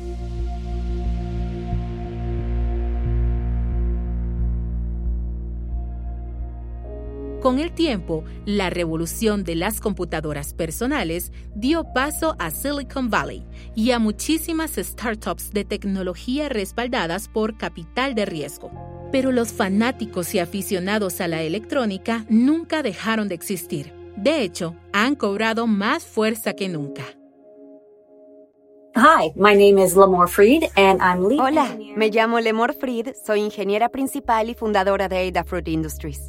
Con 7.45 7.59
el 7.59 7.73
tiempo, 7.73 8.25
la 8.47 8.71
revolución 8.71 9.45
de 9.45 9.55
las 9.55 9.79
computadoras 9.79 10.55
personales 10.55 11.31
dio 11.55 11.85
paso 11.93 12.37
a 12.39 12.51
Silicon 12.51 13.11
Valley 13.11 13.45
y 13.77 13.91
a 13.91 13.99
muchísimas 13.99 14.77
startups 14.77 15.51
de 15.51 15.67
tecnología 15.67 16.49
respaldadas 16.49 17.29
por 17.29 17.59
capital 17.59 18.15
de 18.15 18.25
riesgo. 18.25 18.71
Pero 19.13 19.31
los 19.31 19.53
fanáticos 19.53 20.35
y 20.35 20.39
aficionados 20.39 21.21
a 21.21 21.29
la 21.29 21.43
electrónica 21.43 22.25
nunca 22.31 22.83
dejaron 22.83 23.29
de 23.29 23.35
existir 23.35 24.04
de 24.17 24.43
hecho, 24.43 24.75
han 24.93 25.15
cobrado 25.15 25.67
más 25.67 26.05
fuerza 26.05 26.55
que 26.55 26.69
nunca. 26.69 27.05
Hi, 28.97 29.33
my 29.35 29.57
name 29.57 29.83
is 29.83 29.97
Lamore 29.97 30.29
Fried 30.29 30.71
and 30.77 31.01
I'm 31.03 31.27
lead 31.27 31.41
Hola, 31.41 31.77
me 31.97 32.11
llamo 32.11 32.39
Lemore 32.39 32.75
Fried, 32.75 33.09
soy 33.27 33.41
ingeniera 33.41 33.89
principal 33.89 34.49
y 34.49 34.55
fundadora 34.55 35.09
de 35.09 35.29
Adafruit 35.29 35.67
Industries. 35.67 36.29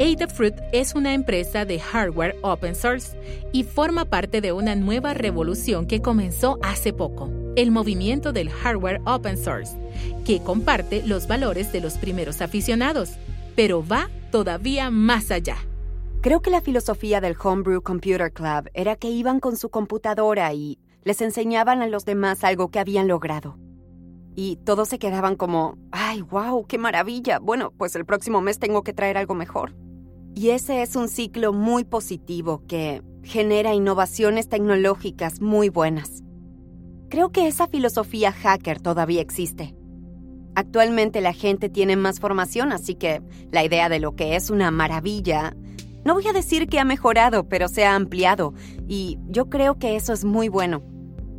Adafruit 0.00 0.54
es 0.72 0.94
una 0.94 1.12
empresa 1.12 1.66
de 1.66 1.78
hardware 1.78 2.34
open 2.40 2.74
source 2.74 3.14
y 3.52 3.64
forma 3.64 4.06
parte 4.06 4.40
de 4.40 4.52
una 4.52 4.74
nueva 4.74 5.12
revolución 5.12 5.86
que 5.86 6.00
comenzó 6.00 6.58
hace 6.62 6.94
poco, 6.94 7.28
el 7.56 7.70
movimiento 7.70 8.32
del 8.32 8.48
hardware 8.48 9.02
open 9.04 9.36
source, 9.36 9.76
que 10.24 10.42
comparte 10.42 11.02
los 11.02 11.28
valores 11.28 11.70
de 11.72 11.80
los 11.82 11.98
primeros 11.98 12.40
aficionados, 12.40 13.18
pero 13.54 13.86
va 13.86 14.08
todavía 14.30 14.90
más 14.90 15.30
allá. 15.30 15.58
Creo 16.22 16.42
que 16.42 16.50
la 16.50 16.60
filosofía 16.60 17.22
del 17.22 17.34
Homebrew 17.42 17.80
Computer 17.80 18.30
Club 18.30 18.68
era 18.74 18.94
que 18.94 19.08
iban 19.08 19.40
con 19.40 19.56
su 19.56 19.70
computadora 19.70 20.52
y 20.52 20.78
les 21.02 21.22
enseñaban 21.22 21.80
a 21.80 21.86
los 21.86 22.04
demás 22.04 22.44
algo 22.44 22.70
que 22.70 22.78
habían 22.78 23.08
logrado. 23.08 23.56
Y 24.36 24.56
todos 24.56 24.90
se 24.90 24.98
quedaban 24.98 25.34
como, 25.34 25.78
¡ay, 25.92 26.20
wow, 26.20 26.66
qué 26.66 26.76
maravilla! 26.76 27.38
Bueno, 27.38 27.72
pues 27.74 27.96
el 27.96 28.04
próximo 28.04 28.42
mes 28.42 28.58
tengo 28.58 28.82
que 28.82 28.92
traer 28.92 29.16
algo 29.16 29.34
mejor. 29.34 29.74
Y 30.34 30.50
ese 30.50 30.82
es 30.82 30.94
un 30.94 31.08
ciclo 31.08 31.54
muy 31.54 31.84
positivo 31.84 32.64
que 32.68 33.02
genera 33.22 33.72
innovaciones 33.72 34.50
tecnológicas 34.50 35.40
muy 35.40 35.70
buenas. 35.70 36.22
Creo 37.08 37.32
que 37.32 37.48
esa 37.48 37.66
filosofía 37.66 38.30
hacker 38.30 38.78
todavía 38.78 39.22
existe. 39.22 39.74
Actualmente 40.54 41.22
la 41.22 41.32
gente 41.32 41.70
tiene 41.70 41.96
más 41.96 42.20
formación, 42.20 42.72
así 42.72 42.94
que 42.94 43.22
la 43.50 43.64
idea 43.64 43.88
de 43.88 44.00
lo 44.00 44.16
que 44.16 44.36
es 44.36 44.50
una 44.50 44.70
maravilla 44.70 45.56
no 46.04 46.14
voy 46.14 46.26
a 46.26 46.32
decir 46.32 46.68
que 46.68 46.80
ha 46.80 46.84
mejorado, 46.84 47.48
pero 47.48 47.68
se 47.68 47.84
ha 47.84 47.94
ampliado, 47.94 48.54
y 48.88 49.18
yo 49.28 49.48
creo 49.48 49.78
que 49.78 49.96
eso 49.96 50.12
es 50.12 50.24
muy 50.24 50.48
bueno. 50.48 50.82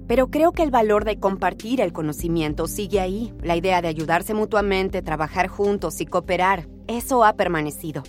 Pero 0.07 0.29
creo 0.29 0.51
que 0.51 0.63
el 0.63 0.71
valor 0.71 1.05
de 1.05 1.19
compartir 1.19 1.79
el 1.79 1.93
conocimiento 1.93 2.67
sigue 2.67 2.99
ahí. 2.99 3.33
La 3.41 3.55
idea 3.55 3.81
de 3.81 3.87
ayudarse 3.87 4.33
mutuamente, 4.33 5.01
trabajar 5.01 5.47
juntos 5.47 6.01
y 6.01 6.05
cooperar, 6.05 6.67
eso 6.87 7.23
ha 7.23 7.33
permanecido. 7.33 8.03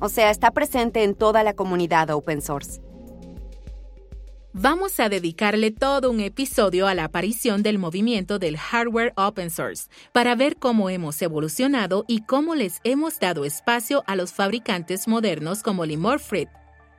O 0.00 0.08
sea, 0.08 0.30
está 0.30 0.50
presente 0.50 1.04
en 1.04 1.14
toda 1.14 1.42
la 1.42 1.54
comunidad 1.54 2.10
open 2.10 2.42
source 2.42 2.80
vamos 4.58 5.00
a 5.00 5.10
dedicarle 5.10 5.70
todo 5.70 6.10
un 6.10 6.20
episodio 6.20 6.86
a 6.86 6.94
la 6.94 7.04
aparición 7.04 7.62
del 7.62 7.78
movimiento 7.78 8.38
del 8.38 8.56
hardware 8.56 9.12
open 9.16 9.50
source 9.50 9.88
para 10.12 10.34
ver 10.34 10.56
cómo 10.56 10.88
hemos 10.88 11.20
evolucionado 11.20 12.06
y 12.08 12.22
cómo 12.22 12.54
les 12.54 12.80
hemos 12.82 13.20
dado 13.20 13.44
espacio 13.44 14.02
a 14.06 14.16
los 14.16 14.32
fabricantes 14.32 15.08
modernos 15.08 15.62
como 15.62 15.84
Limor 15.84 16.22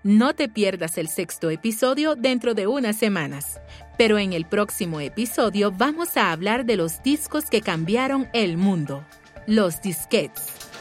No 0.03 0.36
te 0.36 0.49
pierdas 0.49 0.99
el 0.99 1.08
sexto 1.08 1.49
episodio 1.49 2.14
dentro 2.16 2.53
de 2.53 2.68
unas 2.68 2.95
semanas, 2.95 3.60
pero 3.97 4.20
en 4.20 4.34
el 4.34 4.45
próximo 4.45 5.01
episodio 5.01 5.72
vamos 5.72 6.16
a 6.16 6.32
hablar 6.32 6.64
de 6.64 6.76
los 6.76 7.01
discos 7.01 7.45
que 7.45 7.62
cambiaron 7.62 8.30
el 8.34 8.58
mundo, 8.58 9.03
los 9.47 9.82
disquetes. 9.82 10.76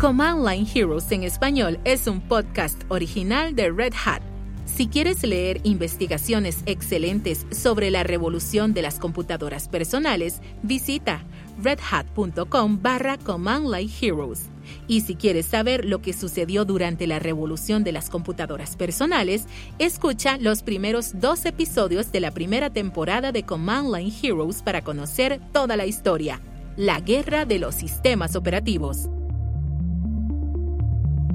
Command 0.00 0.46
Line 0.48 0.64
Heroes 0.72 1.10
en 1.10 1.24
español 1.24 1.80
es 1.84 2.06
un 2.06 2.20
podcast 2.20 2.84
original 2.86 3.56
de 3.56 3.68
Red 3.72 3.94
Hat. 4.06 4.22
Si 4.64 4.86
quieres 4.86 5.24
leer 5.24 5.60
investigaciones 5.64 6.62
excelentes 6.66 7.46
sobre 7.50 7.90
la 7.90 8.04
revolución 8.04 8.74
de 8.74 8.82
las 8.82 9.00
computadoras 9.00 9.66
personales, 9.68 10.40
visita 10.62 11.24
redhat.com 11.60 12.80
barra 12.80 13.18
Command 13.18 13.74
Line 13.74 13.90
Heroes. 14.00 14.46
Y 14.86 15.00
si 15.00 15.16
quieres 15.16 15.46
saber 15.46 15.84
lo 15.84 16.00
que 16.00 16.12
sucedió 16.12 16.64
durante 16.64 17.08
la 17.08 17.18
revolución 17.18 17.82
de 17.82 17.90
las 17.90 18.08
computadoras 18.08 18.76
personales, 18.76 19.46
escucha 19.80 20.38
los 20.38 20.62
primeros 20.62 21.18
dos 21.18 21.44
episodios 21.44 22.12
de 22.12 22.20
la 22.20 22.30
primera 22.30 22.70
temporada 22.70 23.32
de 23.32 23.42
Command 23.42 23.92
Line 23.92 24.14
Heroes 24.22 24.62
para 24.62 24.82
conocer 24.82 25.40
toda 25.52 25.76
la 25.76 25.86
historia. 25.86 26.40
la 26.76 27.00
guerra 27.00 27.44
de 27.44 27.58
los 27.58 27.74
sistemas 27.74 28.36
operativos. 28.36 29.08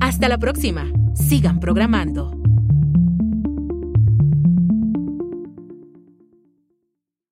Hasta 0.04 0.28
la 0.28 0.38
próxima. 0.38 0.92
Sigan 1.14 1.62
programando. 1.62 2.43